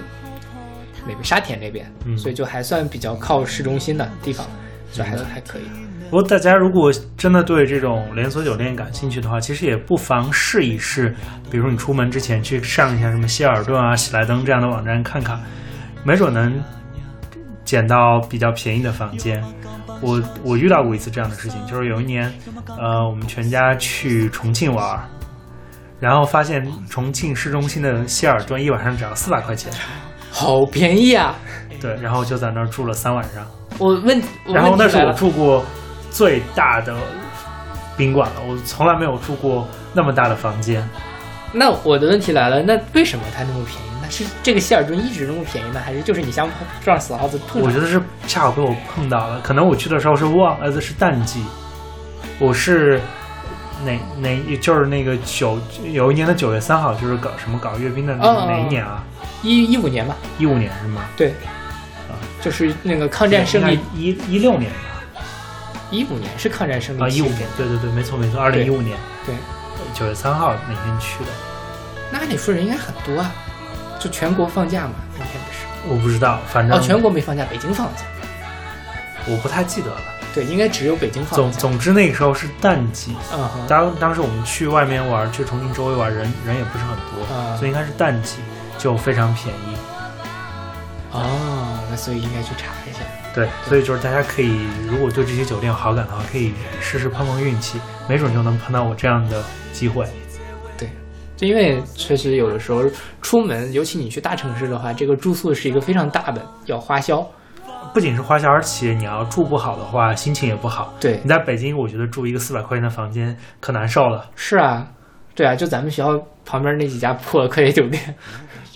[1.08, 4.48] 那个沙田那边，嗯所以就还算比较靠市中心的地方，
[4.92, 5.64] 就还算还可以。
[6.10, 11.16] 不过大家如果真的对这种连锁酒店感兴趣的话，其实也不妨试一试。
[11.50, 15.40] 比如你出门之前去上一下什么希尔顿啊、喜来登这样的网站看看，
[16.04, 16.62] 没准能
[17.66, 19.44] 捡到比较便宜的房间。
[20.04, 22.32] 我我遇到过一次这样的事情，就是有一年，
[22.78, 25.00] 呃，我们全家去重庆玩儿，
[26.00, 29.72] 然后发现重庆市中心的希尔顿一晚上只要四百块钱，
[30.30, 31.36] 好便宜啊！
[31.80, 33.46] 对，然后就在那儿住了三晚上。
[33.80, 35.64] 我问，我然后那是我住过
[36.12, 36.94] 最大的
[37.96, 40.88] 宾馆了，我从来没有住过那么大的房间。
[41.54, 43.93] 那我的问题来了，那为什么它那么便宜呢？
[44.14, 46.48] 是这个希尔顿一直那么便宜吗，还是就是你像
[46.84, 47.68] 撞死耗子碰上？
[47.68, 51.44] 我觉得是恰好被我碰到了，可能我去的时候是旺，呃，是淡季，
[52.40, 53.02] 我是
[53.84, 55.60] 哪哪就是那个九
[55.92, 59.04] 有一年的九月三号，就是搞什么搞阅兵的那哦哦哦哪一年啊？
[59.42, 61.02] 一一五年吧，一五年是吗？
[61.18, 61.30] 对，
[62.08, 65.22] 啊就是那个抗战胜利，一一六年吧？
[65.92, 69.36] 一五年是抗战胜利啊，一五年，对对对，没错没错，二零一五年对，
[69.94, 71.30] 九月三号那天去的，
[72.12, 73.32] 那按理说人应该很多啊，
[74.04, 75.94] 就全国放假嘛，那天不是？
[75.94, 78.02] 我不知道，反正哦，全国没放假，北京放假。
[79.26, 79.98] 我不太记得了。
[80.36, 81.36] 对，应该只有北京放假。
[81.38, 88.40] 总总之那个时候是淡季，嗯哼，当当时我们去外面玩，去重庆周围玩，人人也不是很多，啊所以应该是淡季，
[88.78, 89.78] 就非常便宜。
[91.12, 93.00] 哦，那所以应该去查一下。
[93.34, 97.80] 对，所以就是大家可以，如果对这些酒店有好感的话，可以试试碰碰运气，
[98.10, 99.42] 没准就能碰到我这样的
[99.72, 100.06] 机会。
[101.44, 102.84] 因为确实有的时候
[103.22, 107.26] 出门，尤其你去大城市的话，这个住宿是一个非常大的要花销。
[107.94, 110.94] 不仅是花销，而且你要住不好的话，心情也不好。
[111.00, 114.26] 对你，在北京，我觉得住一个四百块钱的房间可难受了。
[114.36, 114.88] 是啊，
[115.36, 118.16] 对啊，就咱们学校旁边那几家破科研酒店。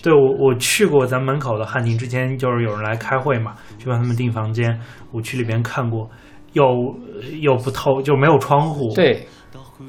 [0.04, 4.80] 对我，我去过咱门口的汉庭，之前就是有人来开会嘛，去帮他们订房间，
[5.12, 6.08] 我去里边看过，
[6.54, 6.64] 又
[7.42, 9.26] 又不透，就没有窗户，，对，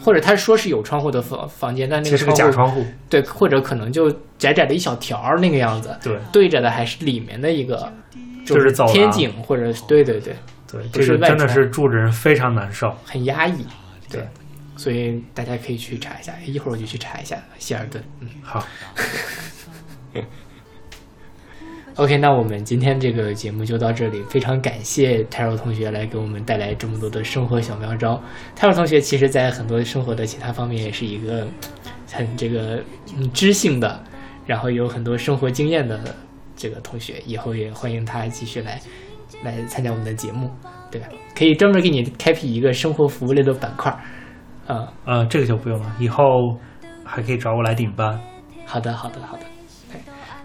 [0.01, 7.93] 或者他说是有窗户的房房间，但那其实是个假窗户，对，或者可能就窄窄的一小条儿那个样子，对对着的还是里面的一个，
[8.45, 10.36] 就是天井或者对对对，
[10.70, 12.95] 对，就是外这个真的是住着人非常难受。
[13.05, 13.64] 很压抑。
[14.11, 14.28] 对对，
[14.76, 18.03] 所以大家可以去查一下，一会儿我就去查一下希尔顿。
[18.20, 18.64] 嗯好，
[21.99, 28.20] ，OK，那我们今天这个节目就到这里，非常感谢泰若同学来给我们带来这么多的生活小妙招。
[28.57, 31.46] 泰若同学其实在很多生活的其他方面也是一个
[32.11, 32.82] 很这个
[33.16, 34.03] 嗯知性的，
[34.46, 36.01] 然后有很多生活经验的
[36.57, 38.80] 这个同学，以后也欢迎他继续来
[39.42, 40.51] 来参加我们的节目。
[40.90, 41.09] 对吧？
[41.36, 44.01] 可以专门给你开辟一个生活服务类的板块儿。
[44.66, 46.24] 啊、呃，这个就不用了，以后
[47.05, 48.18] 还可以找我来顶班。
[48.64, 49.57] 好的，好的，好的。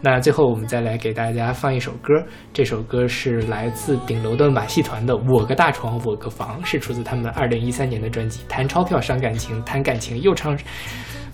[0.06, 2.14] 那最后我们再来给大家放一首歌，
[2.52, 10.60] 这首歌是来自顶楼的马戏团的《我个大床我个房》，是出自他们二零一三年的专辑《谈钞票伤感情，谈感情又伤，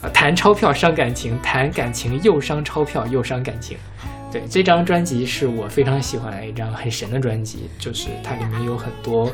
[0.03, 3.75] 呃，谈钞票伤感情，谈感情又伤钞票又伤感情》。
[4.31, 9.31] 对，这张专辑是我非常喜欢的一张很神的专辑，就是它里面有很多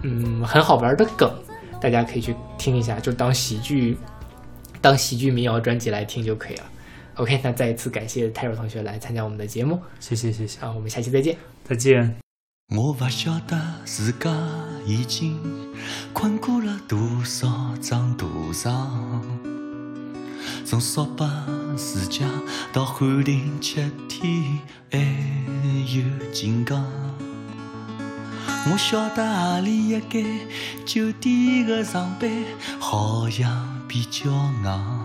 [0.00, 1.30] 嗯很好玩的梗，
[1.78, 3.98] 大家可以去听一下，就当喜剧
[4.80, 6.62] 当喜剧民谣专辑来听就可以了。
[7.18, 11.36] OK，那再一次感谢泰若同学来参加我们的节目谢谢谢谢，啊，我们下期再见。
[11.64, 12.16] 再见。
[12.76, 14.30] 我不晓得自家
[14.86, 15.40] 已经
[16.12, 19.22] 困过了多少张大床，
[20.64, 21.44] 从扫把
[21.76, 22.24] 世家
[22.72, 24.60] 到翰林七天，
[24.92, 24.98] 还
[25.96, 26.86] 有金刚。
[28.70, 30.24] 我晓得何里一间
[30.86, 32.30] 酒店的床板
[32.78, 34.97] 好像比较硬，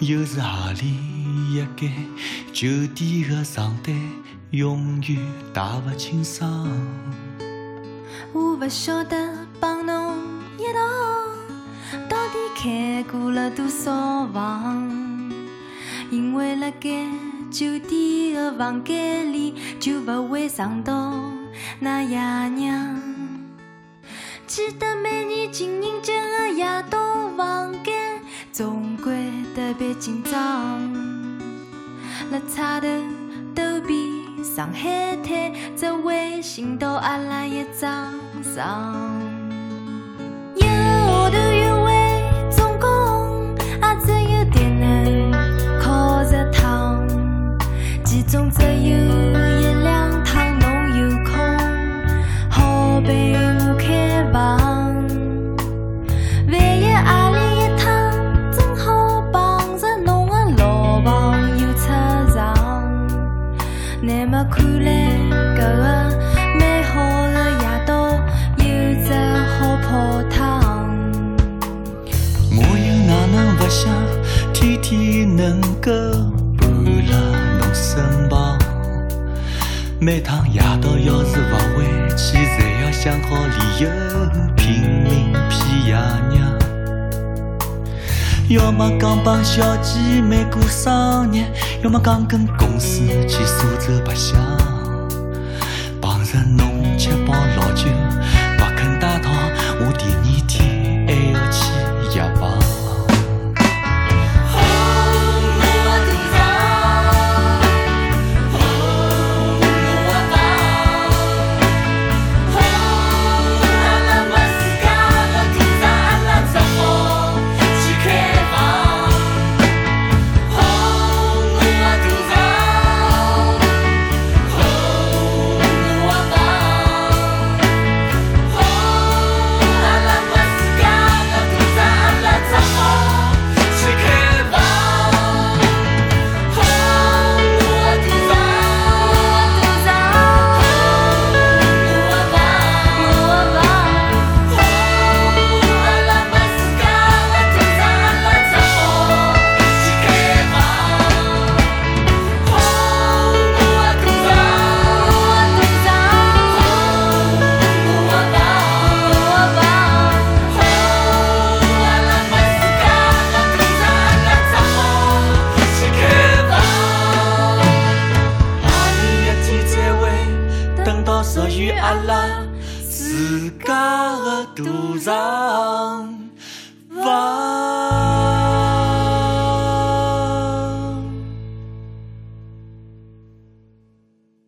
[0.00, 0.96] 又是何里
[1.54, 1.92] 一间
[2.52, 3.94] 酒店的床单
[4.50, 5.16] 永远
[5.54, 6.68] 洗不清爽。
[8.32, 10.16] 我不晓得帮侬
[10.58, 10.80] 一道
[12.08, 14.90] 到底开过了多少房，
[16.10, 17.06] 因为辣盖
[17.50, 21.14] 酒店的房间里就不会想到
[21.78, 22.18] 那爷
[22.48, 23.00] 娘。
[24.46, 28.20] 记得每年情人节的夜到，房间
[28.50, 29.21] 总归
[29.72, 30.78] 特别紧张。
[32.30, 32.86] 辣差头
[33.54, 38.12] 逗比上海滩，只会寻到阿拉一张
[38.42, 38.94] 床。
[40.56, 41.90] 有下头有位
[42.50, 45.30] 总共也只有电能
[45.80, 47.02] 靠着躺，
[48.04, 50.68] 其中只有一两趟侬
[51.00, 51.32] 有空，
[52.50, 53.32] 好陪
[73.62, 73.88] 哪能不想
[74.52, 75.92] 天天能够
[76.58, 76.68] 伴
[77.06, 77.16] 辣
[77.58, 78.58] 侬身旁？
[80.00, 81.84] 每趟夜到要是勿回
[82.16, 83.88] 去，侪要想好理由
[84.56, 85.94] 拼命骗爷
[86.30, 86.58] 娘。
[88.48, 91.44] 要么讲帮小姐妹过生日，
[91.84, 94.40] 要么讲跟公司去苏州白相。
[96.00, 97.84] 碰着侬吃饱老酒，
[98.58, 99.30] 不肯带套，
[99.78, 100.31] 我第二